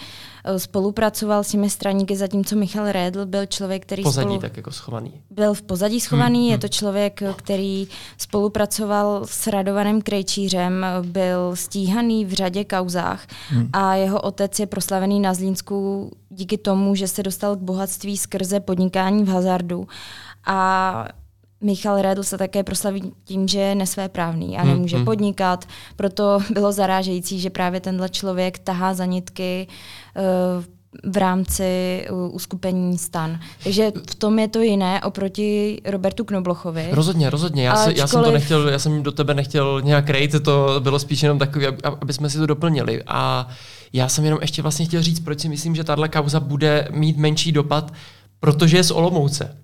spolupracoval 0.58 1.43
s 1.43 1.49
těmi 1.49 1.69
straníky, 1.69 2.15
zatímco 2.15 2.56
Michal 2.56 2.91
Redl 2.91 3.26
byl 3.26 3.45
člověk, 3.45 3.82
který 3.82 4.04
pozadí 4.04 4.28
spolu... 4.28 4.39
tak 4.39 4.58
jako 4.58 4.71
schovaný. 4.71 5.12
Byl 5.30 5.54
v 5.54 5.62
pozadí 5.62 5.99
schovaný, 5.99 6.39
hmm, 6.39 6.52
je 6.52 6.58
to 6.58 6.67
člověk, 6.67 7.23
který 7.36 7.88
spolupracoval 8.17 9.21
s 9.26 9.47
Radovanem 9.47 10.02
Krejčířem, 10.02 10.86
byl 11.02 11.56
stíhaný 11.56 12.26
v 12.26 12.34
řadě 12.34 12.63
kauzách 12.63 13.28
hmm. 13.49 13.69
a 13.73 13.95
jeho 13.95 14.21
otec 14.21 14.60
je 14.60 14.65
proslavený 14.65 15.19
na 15.19 15.34
Zlínsku 15.34 16.12
díky 16.30 16.58
tomu, 16.58 16.95
že 16.95 17.08
se 17.08 17.23
dostal 17.23 17.56
k 17.56 17.60
bohatství 17.60 18.17
skrze 18.17 18.60
podnikání 18.60 19.23
v 19.23 19.28
hazardu. 19.28 19.88
A 20.45 21.08
Michal 21.63 22.02
Redl 22.02 22.23
se 22.23 22.38
také 22.38 22.63
proslaví 22.63 23.13
tím, 23.23 23.47
že 23.47 23.60
je 23.60 23.76
nesvéprávný 23.76 24.58
a 24.58 24.63
nemůže 24.63 24.95
hmm, 24.95 25.06
podnikat. 25.06 25.65
Proto 25.95 26.39
bylo 26.54 26.71
zarážející, 26.71 27.39
že 27.39 27.49
právě 27.49 27.80
tenhle 27.80 28.10
člověk 28.10 28.60
tahá 28.60 28.93
za 28.93 29.06
nitky 29.06 29.67
uh, 30.58 30.63
v 31.12 31.17
rámci 31.17 32.06
uh, 32.12 32.36
uskupení 32.36 32.97
stan. 32.97 33.39
Takže 33.63 33.91
v 34.10 34.15
tom 34.15 34.39
je 34.39 34.47
to 34.47 34.62
jiné 34.62 35.02
oproti 35.02 35.82
Robertu 35.86 36.23
Knoblochovi. 36.26 36.88
Rozhodně, 36.91 37.30
rozhodně. 37.30 37.65
Já, 37.65 37.76
se, 37.76 37.93
já 37.95 38.08
jsem 38.08 38.23
to 38.23 38.32
nechtěl, 38.32 38.69
já 38.69 38.80
jsem 38.80 39.04
do 39.04 39.12
tebe 39.12 39.34
nechtěl 39.34 39.82
nějak 39.82 40.10
rejt, 40.10 40.43
to 40.43 40.80
bylo 40.80 40.99
spíš 40.99 41.23
jenom 41.23 41.39
takový, 41.39 41.65
aby 42.02 42.13
jsme 42.13 42.30
si 42.30 42.38
to 42.38 42.45
doplnili. 42.45 43.04
A 43.08 43.47
já 43.93 44.10
jsem 44.10 44.26
jenom 44.26 44.39
ještě 44.41 44.62
vlastně 44.62 44.86
chtěl 44.86 45.02
říct, 45.02 45.19
proč 45.19 45.39
si 45.39 45.49
myslím, 45.49 45.76
že 45.76 45.84
tahle 45.84 46.10
kauza 46.10 46.39
bude 46.39 46.88
mít 46.91 47.17
menší 47.17 47.52
dopad, 47.52 47.93
protože 48.39 48.78
je 48.78 48.84
z 48.84 48.91
Olomouce 48.91 49.62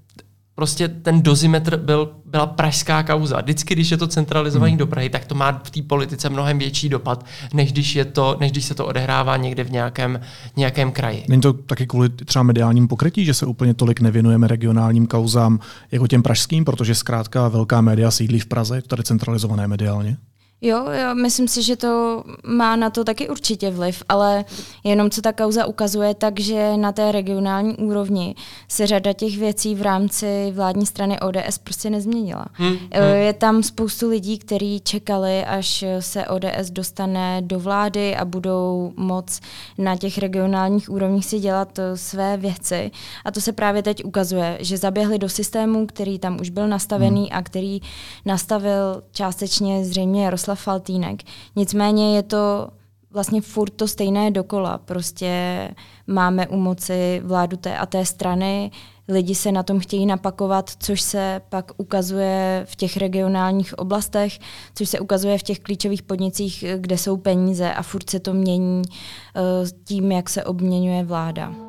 prostě 0.60 0.88
ten 0.88 1.22
dozimetr 1.22 1.78
byl, 1.78 2.12
byla 2.26 2.46
pražská 2.46 3.04
kauza. 3.04 3.42
Vždycky, 3.42 3.76
když 3.76 3.92
je 3.92 3.98
to 3.98 4.08
centralizovaný 4.08 4.72
hmm. 4.72 4.78
do 4.78 4.88
Prahy, 4.88 5.10
tak 5.10 5.26
to 5.26 5.36
má 5.36 5.62
v 5.64 5.70
té 5.70 5.82
politice 5.82 6.30
mnohem 6.30 6.60
větší 6.60 6.90
dopad, 6.90 7.26
než 7.54 7.72
když, 7.72 7.96
je 7.96 8.06
to, 8.06 8.38
než 8.40 8.52
když 8.52 8.66
se 8.66 8.76
to 8.76 8.86
odehrává 8.86 9.38
někde 9.38 9.64
v 9.64 9.72
nějakém, 9.72 10.20
nějakém 10.56 10.92
kraji. 10.92 11.26
Není 11.30 11.42
to 11.42 11.54
taky 11.54 11.88
kvůli 11.88 12.10
třeba 12.10 12.44
mediálním 12.44 12.88
pokrytí, 12.88 13.26
že 13.26 13.34
se 13.34 13.46
úplně 13.46 13.74
tolik 13.74 14.00
nevěnujeme 14.00 14.48
regionálním 14.48 15.08
kauzám 15.08 15.60
jako 15.92 16.08
těm 16.08 16.24
pražským, 16.24 16.66
protože 16.66 16.96
zkrátka 16.96 17.48
velká 17.48 17.82
média 17.82 18.12
sídlí 18.12 18.40
v 18.40 18.46
Praze, 18.46 18.82
tady 18.82 19.04
centralizované 19.04 19.68
mediálně? 19.68 20.18
Jo, 20.62 20.86
jo, 20.92 21.16
myslím 21.16 21.48
si, 21.48 21.64
že 21.64 21.76
to 21.76 22.24
má 22.48 22.76
na 22.76 22.90
to 22.90 23.04
taky 23.04 23.30
určitě 23.30 23.70
vliv, 23.72 24.04
ale 24.10 24.46
jenom 24.84 25.10
co 25.10 25.22
ta 25.22 25.34
kauza 25.34 25.66
ukazuje, 25.66 26.14
takže 26.14 26.78
na 26.78 26.92
té 26.92 27.12
regionální 27.12 27.76
úrovni 27.76 28.36
se 28.68 28.88
řada 28.88 29.14
těch 29.14 29.38
věcí 29.38 29.76
v 29.76 29.82
rámci 29.82 30.52
vládní 30.56 30.86
strany 30.86 31.20
ODS 31.20 31.58
prostě 31.58 31.90
nezměnila. 31.90 32.46
Hmm, 32.54 32.78
hmm. 32.78 32.90
Je 33.14 33.34
tam 33.34 33.64
spoustu 33.64 34.10
lidí, 34.10 34.38
kteří 34.38 34.80
čekali, 34.80 35.46
až 35.46 35.86
se 36.00 36.28
ODS 36.28 36.70
dostane 36.70 37.42
do 37.42 37.60
vlády 37.60 38.16
a 38.16 38.26
budou 38.26 38.94
moc 38.96 39.40
na 39.78 39.98
těch 39.98 40.18
regionálních 40.18 40.90
úrovních 40.90 41.26
si 41.26 41.40
dělat 41.40 41.80
eh, 41.80 41.98
své 41.98 42.38
věci. 42.38 42.92
A 43.26 43.32
to 43.32 43.42
se 43.42 43.52
právě 43.52 43.84
teď 43.84 44.06
ukazuje, 44.06 44.58
že 44.62 44.78
zaběhli 44.78 45.20
do 45.20 45.30
systému, 45.30 45.88
který 45.88 46.20
tam 46.20 46.38
už 46.42 46.50
byl 46.50 46.68
nastavený 46.68 47.22
hmm. 47.22 47.38
a 47.40 47.42
který 47.42 47.80
nastavil 48.26 49.04
částečně 49.12 49.86
zřejmě 49.86 50.26
Jaroslav 50.26 50.49
Jaroslav 50.50 50.64
Faltýnek. 50.64 51.24
Nicméně 51.56 52.16
je 52.16 52.24
to 52.24 52.70
vlastně 53.12 53.42
furt 53.42 53.70
to 53.70 53.88
stejné 53.88 54.32
dokola. 54.32 54.78
Prostě 54.78 55.70
máme 56.08 56.48
u 56.48 56.58
moci 56.58 57.22
vládu 57.24 57.58
té 57.58 57.78
a 57.78 57.86
té 57.86 58.06
strany, 58.06 58.72
lidi 59.08 59.36
se 59.36 59.52
na 59.52 59.64
tom 59.64 59.80
chtějí 59.80 60.06
napakovat, 60.06 60.70
což 60.80 61.02
se 61.02 61.42
pak 61.50 61.72
ukazuje 61.78 62.66
v 62.70 62.76
těch 62.76 62.98
regionálních 62.98 63.80
oblastech, 63.80 64.40
což 64.76 64.90
se 64.90 65.00
ukazuje 65.00 65.38
v 65.38 65.44
těch 65.44 65.60
klíčových 65.60 66.04
podnicích, 66.04 66.66
kde 66.78 66.98
jsou 66.98 67.18
peníze 67.18 67.74
a 67.74 67.82
furt 67.82 68.10
se 68.10 68.20
to 68.20 68.34
mění 68.34 68.82
uh, 68.82 69.68
tím, 69.84 70.12
jak 70.12 70.30
se 70.30 70.44
obměňuje 70.44 71.04
vláda. 71.04 71.69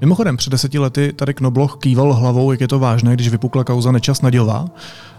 Mimochodem, 0.00 0.36
před 0.36 0.50
deseti 0.50 0.78
lety 0.78 1.12
tady 1.12 1.34
Knobloch 1.34 1.76
kýval 1.80 2.12
hlavou, 2.12 2.50
jak 2.50 2.60
je 2.60 2.68
to 2.68 2.78
vážné, 2.78 3.14
když 3.14 3.28
vypukla 3.28 3.64
kauza 3.64 3.92
Nečas 3.92 4.22
Nadělová. 4.22 4.64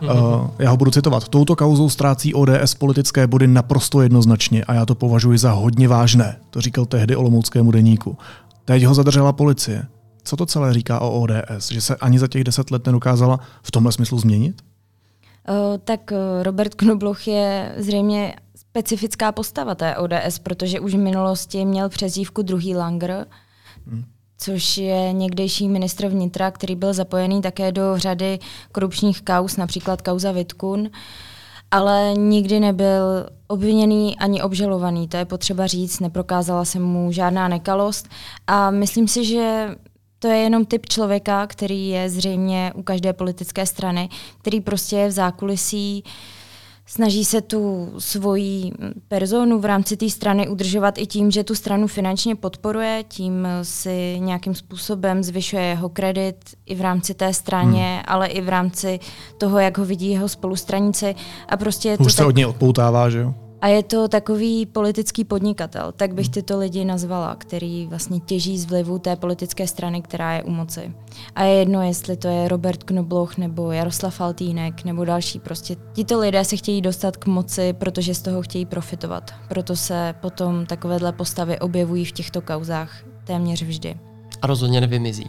Mm-hmm. 0.02 0.41
Uh, 0.41 0.50
já 0.60 0.70
ho 0.70 0.78
budu 0.78 0.91
citovat. 0.91 1.28
Touto 1.28 1.56
kauzou 1.56 1.89
ztrácí 1.89 2.34
ODS 2.34 2.74
politické 2.74 3.28
body 3.28 3.48
naprosto 3.48 4.02
jednoznačně 4.02 4.63
a 4.63 4.74
já 4.74 4.86
to 4.86 4.96
považuji 4.96 5.38
za 5.38 5.52
hodně 5.52 5.88
vážné, 5.88 6.38
to 6.50 6.62
říkal 6.62 6.86
tehdy 6.86 7.15
Olomouckému 7.15 7.72
deníku. 7.72 8.17
Teď 8.65 8.84
ho 8.84 8.94
zadržela 8.94 9.34
policie. 9.34 9.86
Co 10.24 10.38
to 10.38 10.46
celé 10.46 10.74
říká 10.74 11.00
o 11.00 11.22
ODS? 11.22 11.72
Že 11.72 11.82
se 11.82 11.96
ani 11.96 12.20
za 12.20 12.28
těch 12.28 12.44
deset 12.44 12.72
let 12.72 12.86
nedokázala 12.86 13.39
v 13.63 13.72
tomhle 13.72 13.91
smyslu 13.91 14.20
změnit? 14.20 14.62
Uh, 15.50 15.56
tak 15.84 16.12
uh, 16.12 16.44
Robert 16.44 16.76
Knobloch 16.76 17.28
je 17.28 17.76
zřejmě 17.78 18.36
specifická 18.56 19.32
postava 19.32 19.76
té 19.76 19.96
ODS, 19.96 20.39
protože 20.39 20.80
už 20.80 20.94
v 20.94 20.98
minulosti 20.98 21.65
měl 21.65 21.89
přezdívku 21.89 22.41
druhý 22.41 22.76
Langer. 22.76 23.26
Hmm 23.88 24.04
což 24.41 24.77
je 24.77 25.13
někdejší 25.13 25.69
ministr 25.69 26.08
vnitra, 26.08 26.51
který 26.51 26.75
byl 26.75 26.93
zapojený 26.93 27.41
také 27.41 27.71
do 27.71 27.97
řady 27.97 28.39
korupčních 28.71 29.21
kaus, 29.21 29.58
například 29.58 30.01
kauza 30.01 30.32
Vitkun, 30.32 30.89
ale 31.71 32.13
nikdy 32.17 32.60
nebyl 32.60 33.25
obviněný 33.47 34.17
ani 34.17 34.41
obžalovaný. 34.41 35.08
To 35.08 35.17
je 35.17 35.25
potřeba 35.25 35.67
říct, 35.67 35.99
neprokázala 35.99 36.65
se 36.65 36.80
mu 36.80 37.12
žádná 37.12 37.47
nekalost 37.47 38.10
a 38.47 38.71
myslím 38.71 39.08
si, 39.08 39.25
že 39.25 39.69
to 40.19 40.27
je 40.27 40.38
jenom 40.38 40.65
typ 40.65 40.86
člověka, 40.86 41.47
který 41.47 41.88
je 41.88 42.10
zřejmě 42.10 42.71
u 42.75 42.84
každé 42.84 43.13
politické 43.13 43.65
strany, 43.65 44.10
který 44.38 44.62
prostě 44.62 44.95
je 44.95 45.08
v 45.08 45.12
zákulisí 45.12 46.04
uh, 46.06 46.12
Snaží 46.86 47.26
se 47.26 47.41
tu 47.41 47.94
svoji 47.98 48.72
personu 49.08 49.60
v 49.60 49.65
rámci 49.65 49.98
té 49.98 50.10
strany 50.10 50.48
udržovat 50.48 50.98
i 50.98 51.08
tím, 51.08 51.32
že 51.32 51.44
tu 51.44 51.56
stranu 51.56 51.88
finančně 51.88 52.36
podporuje, 52.36 53.04
tím 53.08 53.48
si 53.63 54.20
nějakým 54.20 54.56
způsobem 54.56 55.24
zvyšuje 55.24 55.63
jeho 55.63 55.89
kredit 55.89 56.36
i 56.65 56.76
v 56.76 56.82
rámci 56.82 57.13
té 57.13 57.34
straně, 57.34 57.94
hmm. 57.94 58.04
ale 58.08 58.28
i 58.28 58.41
v 58.41 58.50
rámci 58.50 59.00
toho, 59.38 59.60
jak 59.60 59.78
ho 59.78 59.86
vidí 59.86 60.10
jeho 60.10 60.30
spolustranici. 60.30 61.15
A 61.50 61.58
prostě 61.58 61.89
je 61.89 61.98
to 61.98 62.04
Už 62.04 62.12
se 62.13 62.17
tak... 62.17 62.28
od 62.28 62.36
něj 62.36 62.46
odpoutává, 62.46 63.10
že 63.10 63.20
jo? 63.20 63.34
A 63.62 63.67
je 63.67 63.84
to 63.84 64.08
takový 64.08 64.65
politický 64.65 65.24
podnikatel, 65.24 65.91
tak 65.91 66.13
bych 66.13 66.30
tyto 66.30 66.60
lidi 66.60 66.86
nazvala, 66.86 67.36
který 67.36 67.88
vlastně 67.88 68.19
těží 68.19 68.60
z 68.60 68.65
vlivu 68.65 69.00
té 69.00 69.15
politické 69.15 69.67
strany, 69.67 70.02
která 70.02 70.34
je 70.34 70.43
u 70.43 70.50
moci. 70.50 70.93
A 71.36 71.43
je 71.43 71.54
jedno, 71.56 71.82
jestli 71.82 72.17
to 72.17 72.28
je 72.28 72.47
Robert 72.47 72.84
Knobloch 72.84 73.38
nebo 73.38 73.71
Jaroslav 73.71 74.15
Faltýnek 74.15 74.84
nebo 74.84 75.06
další. 75.06 75.39
Prostě 75.39 75.76
tito 75.93 76.19
lidé 76.19 76.45
se 76.45 76.58
chtějí 76.58 76.82
dostat 76.82 77.17
k 77.17 77.26
moci, 77.26 77.74
protože 77.74 78.15
z 78.15 78.21
toho 78.21 78.41
chtějí 78.41 78.65
profitovat. 78.65 79.32
Proto 79.50 79.76
se 79.76 80.15
potom 80.21 80.65
takovéhle 80.65 81.12
postavy 81.12 81.60
objevují 81.60 82.06
v 82.06 82.12
těchto 82.12 82.41
kauzách 82.41 83.04
téměř 83.24 83.62
vždy. 83.62 83.95
A 84.41 84.47
rozhodně 84.47 84.82
nevymizí. 84.82 85.28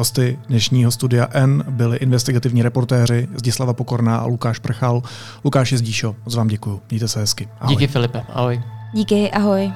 Hosty 0.00 0.38
dnešního 0.48 0.90
studia 0.90 1.28
N 1.32 1.64
byli 1.68 1.96
investigativní 1.96 2.62
reportéři 2.62 3.28
Zdislava 3.36 3.72
Pokorná 3.72 4.16
a 4.16 4.26
Lukáš 4.26 4.58
Prchal. 4.58 5.02
Lukáš 5.44 5.72
Jezdíšo, 5.72 6.16
z 6.26 6.34
vám 6.34 6.48
děkuju. 6.48 6.82
Mějte 6.90 7.08
se 7.08 7.20
hezky. 7.20 7.48
Ahoj. 7.60 7.76
Díky 7.76 7.92
Filipe, 7.92 8.22
ahoj. 8.28 8.62
Díky, 8.94 9.30
ahoj. 9.30 9.72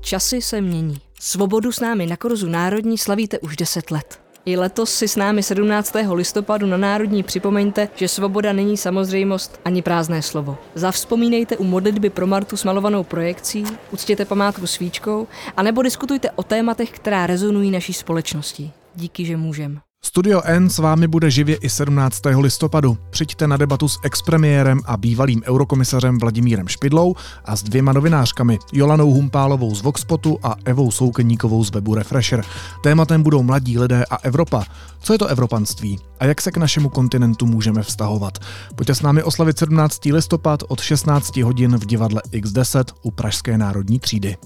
Časy 0.00 0.42
se 0.42 0.60
mění. 0.60 1.00
Svobodu 1.20 1.72
s 1.72 1.80
námi 1.80 2.06
na 2.06 2.16
Korzu 2.16 2.48
Národní 2.48 2.98
slavíte 2.98 3.38
už 3.38 3.56
10 3.56 3.90
let. 3.90 4.25
I 4.48 4.56
letos 4.56 4.94
si 4.94 5.08
s 5.08 5.16
námi 5.16 5.42
17. 5.42 5.94
listopadu 6.12 6.66
na 6.66 6.76
Národní 6.76 7.22
připomeňte, 7.22 7.88
že 7.94 8.08
svoboda 8.08 8.52
není 8.52 8.76
samozřejmost 8.76 9.60
ani 9.64 9.82
prázdné 9.82 10.22
slovo. 10.22 10.58
Zavzpomínejte 10.74 11.56
u 11.56 11.64
modlitby 11.64 12.10
pro 12.10 12.26
Martu 12.26 12.56
smalovanou 12.56 13.04
projekcí, 13.04 13.64
uctěte 13.90 14.24
památku 14.24 14.66
svíčkou, 14.66 15.26
anebo 15.56 15.82
diskutujte 15.82 16.30
o 16.30 16.42
tématech, 16.42 16.90
která 16.90 17.26
rezonují 17.26 17.70
naší 17.70 17.92
společností. 17.92 18.72
Díky, 18.94 19.24
že 19.24 19.36
můžem. 19.36 19.80
Studio 20.06 20.42
N 20.44 20.70
s 20.70 20.78
vámi 20.78 21.08
bude 21.08 21.30
živě 21.30 21.56
i 21.56 21.68
17. 21.68 22.20
listopadu. 22.40 22.98
Přijďte 23.10 23.46
na 23.46 23.56
debatu 23.56 23.88
s 23.88 23.98
expremiérem 24.02 24.80
a 24.84 24.96
bývalým 24.96 25.42
eurokomisařem 25.46 26.18
Vladimírem 26.18 26.68
Špidlou 26.68 27.14
a 27.44 27.56
s 27.56 27.62
dvěma 27.62 27.92
novinářkami, 27.92 28.58
Jolanou 28.72 29.10
Humpálovou 29.10 29.74
z 29.74 29.82
Voxpotu 29.82 30.38
a 30.42 30.54
Evou 30.64 30.90
Soukeníkovou 30.90 31.64
z 31.64 31.70
webu 31.70 31.94
Refresher. 31.94 32.44
Tématem 32.82 33.22
budou 33.22 33.42
mladí 33.42 33.78
lidé 33.78 34.04
a 34.10 34.16
Evropa. 34.16 34.64
Co 35.00 35.12
je 35.12 35.18
to 35.18 35.26
evropanství 35.26 35.98
a 36.20 36.24
jak 36.24 36.40
se 36.40 36.50
k 36.50 36.56
našemu 36.56 36.88
kontinentu 36.88 37.46
můžeme 37.46 37.82
vztahovat? 37.82 38.38
Pojďte 38.74 38.94
s 38.94 39.02
námi 39.02 39.22
oslavit 39.22 39.58
17. 39.58 40.04
listopad 40.04 40.62
od 40.68 40.80
16 40.80 41.36
hodin 41.36 41.76
v 41.76 41.86
divadle 41.86 42.22
X10 42.32 42.84
u 43.02 43.10
Pražské 43.10 43.58
národní 43.58 44.00
třídy. 44.00 44.36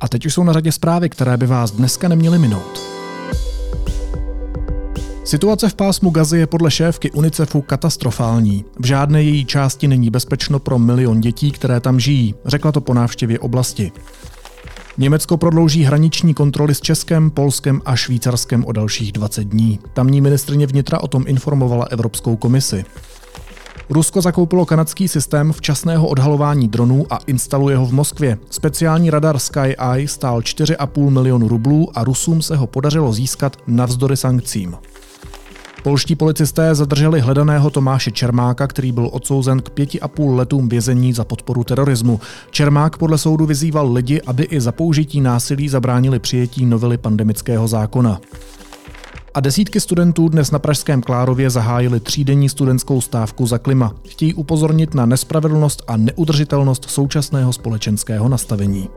A 0.00 0.08
teď 0.08 0.26
už 0.26 0.34
jsou 0.34 0.44
na 0.44 0.52
řadě 0.52 0.72
zprávy, 0.72 1.08
které 1.08 1.36
by 1.36 1.46
vás 1.46 1.70
dneska 1.70 2.08
neměly 2.08 2.38
minout. 2.38 2.80
Situace 5.24 5.68
v 5.68 5.74
pásmu 5.74 6.10
Gazy 6.10 6.38
je 6.38 6.46
podle 6.46 6.70
šéfky 6.70 7.10
UNICEFu 7.10 7.60
katastrofální. 7.60 8.64
V 8.78 8.86
žádné 8.86 9.22
její 9.22 9.44
části 9.44 9.88
není 9.88 10.10
bezpečno 10.10 10.58
pro 10.58 10.78
milion 10.78 11.20
dětí, 11.20 11.50
které 11.50 11.80
tam 11.80 12.00
žijí, 12.00 12.34
řekla 12.44 12.72
to 12.72 12.80
po 12.80 12.94
návštěvě 12.94 13.38
oblasti. 13.38 13.92
Německo 14.98 15.36
prodlouží 15.36 15.84
hraniční 15.84 16.34
kontroly 16.34 16.74
s 16.74 16.80
Českem, 16.80 17.30
Polskem 17.30 17.82
a 17.84 17.96
Švýcarskem 17.96 18.64
o 18.64 18.72
dalších 18.72 19.12
20 19.12 19.44
dní. 19.44 19.78
Tamní 19.92 20.20
ministrině 20.20 20.66
vnitra 20.66 21.00
o 21.00 21.08
tom 21.08 21.24
informovala 21.26 21.84
Evropskou 21.90 22.36
komisi. 22.36 22.84
Rusko 23.90 24.20
zakoupilo 24.20 24.66
kanadský 24.66 25.08
systém 25.08 25.52
včasného 25.52 26.08
odhalování 26.08 26.68
dronů 26.68 27.06
a 27.10 27.18
instaluje 27.26 27.76
ho 27.76 27.86
v 27.86 27.92
Moskvě. 27.92 28.38
Speciální 28.50 29.10
radar 29.10 29.38
Sky 29.38 29.76
Eye 29.92 30.08
stál 30.08 30.40
4,5 30.40 31.10
milionu 31.10 31.48
rublů 31.48 31.88
a 31.94 32.04
Rusům 32.04 32.42
se 32.42 32.56
ho 32.56 32.66
podařilo 32.66 33.12
získat 33.12 33.56
navzdory 33.66 34.16
sankcím. 34.16 34.76
Polští 35.82 36.14
policisté 36.14 36.74
zadrželi 36.74 37.20
hledaného 37.20 37.70
Tomáše 37.70 38.10
Čermáka, 38.10 38.66
který 38.66 38.92
byl 38.92 39.08
odsouzen 39.12 39.60
k 39.60 39.70
pěti 39.70 40.00
a 40.00 40.08
půl 40.08 40.36
letům 40.36 40.68
vězení 40.68 41.12
za 41.12 41.24
podporu 41.24 41.64
terorismu. 41.64 42.20
Čermák 42.50 42.96
podle 42.96 43.18
soudu 43.18 43.46
vyzýval 43.46 43.92
lidi, 43.92 44.22
aby 44.26 44.42
i 44.42 44.60
za 44.60 44.72
použití 44.72 45.20
násilí 45.20 45.68
zabránili 45.68 46.18
přijetí 46.18 46.66
novely 46.66 46.98
pandemického 46.98 47.68
zákona. 47.68 48.20
A 49.34 49.40
desítky 49.40 49.80
studentů 49.80 50.28
dnes 50.28 50.50
na 50.50 50.58
Pražském 50.58 51.02
Klárově 51.02 51.50
zahájili 51.50 52.00
třídenní 52.00 52.48
studentskou 52.48 53.00
stávku 53.00 53.46
za 53.46 53.58
klima. 53.58 53.94
Chtějí 54.08 54.34
upozornit 54.34 54.94
na 54.94 55.06
nespravedlnost 55.06 55.82
a 55.86 55.96
neudržitelnost 55.96 56.90
současného 56.90 57.52
společenského 57.52 58.28
nastavení. 58.28 58.88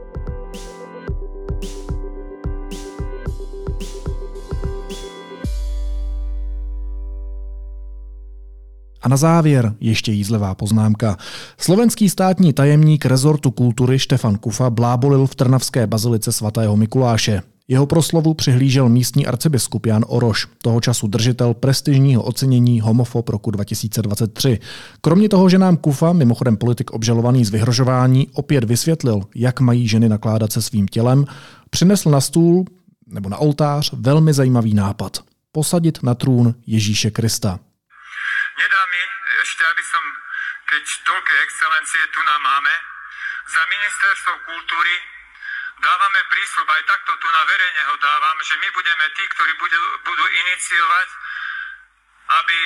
A 9.02 9.10
na 9.10 9.18
závěr 9.18 9.76
ještě 9.80 10.12
jízlivá 10.12 10.56
poznámka. 10.56 11.18
Slovenský 11.58 12.10
státní 12.10 12.54
tajemník 12.54 13.06
rezortu 13.06 13.52
kultury 13.52 14.00
Štefan 14.00 14.38
Kufa 14.38 14.70
blábolil 14.70 15.28
v 15.28 15.36
Trnavské 15.36 15.88
bazilice 15.88 16.32
svatého 16.32 16.78
Mikuláše. 16.78 17.42
Jeho 17.72 17.86
proslovu 17.86 18.34
přihlížel 18.34 18.90
místní 18.90 19.28
arcibiskup 19.28 19.86
Jan 19.86 20.06
Oroš, 20.08 20.48
toho 20.64 20.82
času 20.82 21.08
držitel 21.08 21.54
prestižního 21.54 22.24
ocenění 22.24 22.82
Homofob 22.82 23.30
roku 23.30 23.52
2023. 23.52 24.60
Kromě 25.02 25.30
toho, 25.30 25.50
že 25.50 25.58
nám 25.58 25.78
Kufa, 25.78 26.14
mimochodem 26.14 26.58
politik 26.58 26.92
obžalovaný 26.92 27.46
z 27.46 27.50
vyhrožování, 27.50 28.28
opět 28.34 28.64
vysvětlil, 28.64 29.22
jak 29.36 29.60
mají 29.60 29.88
ženy 29.88 30.10
nakládat 30.10 30.52
se 30.52 30.62
svým 30.62 30.88
tělem, 30.88 31.26
přinesl 31.70 32.10
na 32.10 32.22
stůl 32.22 32.66
nebo 33.08 33.30
na 33.30 33.38
oltář 33.38 33.94
velmi 33.94 34.34
zajímavý 34.34 34.74
nápad. 34.74 35.24
Posadit 35.52 36.04
na 36.04 36.16
trůn 36.16 36.56
Ježíše 36.68 37.12
Krista. 37.12 37.52
Nedá 38.62 38.82
mi 38.92 39.02
ešte, 39.44 39.64
aby 39.72 39.84
som, 39.92 40.04
keď 40.72 40.84
toľké 41.08 41.34
excelencie 41.48 42.04
tu 42.12 42.20
nám 42.20 42.42
máme, 42.52 42.74
za 43.56 43.64
ministerstvo 43.74 44.34
kultúry 44.48 44.94
dávame 45.82 46.22
prísľub, 46.30 46.68
aj 46.70 46.84
takto 46.86 47.12
tu 47.18 47.28
na 47.28 47.44
verejne 47.50 47.82
ho 47.90 47.96
dávam, 47.98 48.38
že 48.46 48.56
my 48.62 48.70
budeme 48.72 49.06
tí, 49.18 49.24
ktorí 49.34 49.54
budú, 49.58 49.82
budú 50.06 50.26
iniciovať, 50.30 51.08
aby 52.32 52.58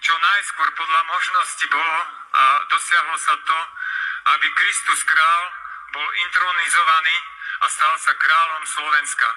čo 0.00 0.14
najskôr 0.14 0.68
podľa 0.78 1.02
možnosti 1.10 1.64
bolo 1.68 1.98
a 2.34 2.42
dosiahlo 2.70 3.16
sa 3.18 3.34
to, 3.42 3.58
aby 4.38 4.46
Kristus 4.54 5.00
král 5.04 5.42
bol 5.92 6.08
intronizovaný 6.28 7.16
a 7.60 7.66
stal 7.68 7.94
sa 8.00 8.12
králom 8.16 8.64
Slovenska. 8.66 9.28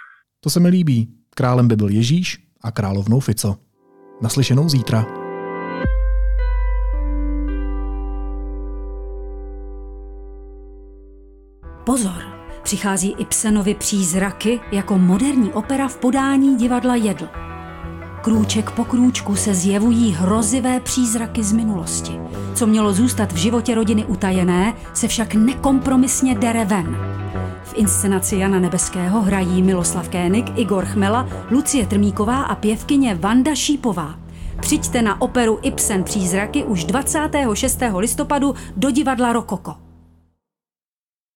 To 0.44 0.50
se 0.50 0.60
mi 0.60 0.70
líbí. 0.70 1.08
Králem 1.36 1.68
by 1.68 1.76
byl 1.76 1.90
Ježíš 1.90 2.38
a 2.64 2.72
královnou 2.72 3.20
Fico. 3.20 3.58
Naslyšenou 4.22 4.70
zítra. 4.70 5.06
Pozor! 11.86 12.27
Přichází 12.68 13.16
Ibsenovi 13.18 13.74
přízraky 13.74 14.60
jako 14.72 14.98
moderní 14.98 15.54
opera 15.54 15.88
v 15.88 15.98
podání 15.98 16.56
divadla 16.56 16.96
Jedl. 16.96 17.28
Krůček 18.22 18.72
po 18.72 18.86
krůčku 18.86 19.36
se 19.36 19.56
zjevují 19.56 20.12
hrozivé 20.12 20.80
přízraky 20.80 21.44
z 21.44 21.54
minulosti. 21.54 22.20
Co 22.56 22.68
mělo 22.68 22.94
zůstat 22.94 23.32
v 23.32 23.36
životě 23.36 23.76
rodiny 23.76 24.06
utajené, 24.06 24.74
se 24.94 25.08
však 25.08 25.34
nekompromisně 25.36 26.36
dere 26.36 26.66
ven. 26.66 26.98
V 27.64 27.74
inscenaci 27.76 28.36
Jana 28.36 28.60
Nebeského 28.60 29.22
hrají 29.22 29.62
Miloslav 29.62 30.10
Kénik, 30.10 30.46
Igor 30.56 30.86
Chmela, 30.86 31.30
Lucie 31.52 31.86
Trmíková 31.86 32.42
a 32.42 32.56
pěvkyně 32.56 33.16
Vanda 33.16 33.56
Šípová. 33.56 34.20
Přijďte 34.60 35.02
na 35.02 35.22
operu 35.22 35.60
Ibsen 35.62 36.04
Přízraky 36.04 36.64
už 36.64 36.84
26. 36.84 37.80
listopadu 37.98 38.56
do 38.78 38.92
divadla 38.92 39.34
Rokoko. 39.34 39.87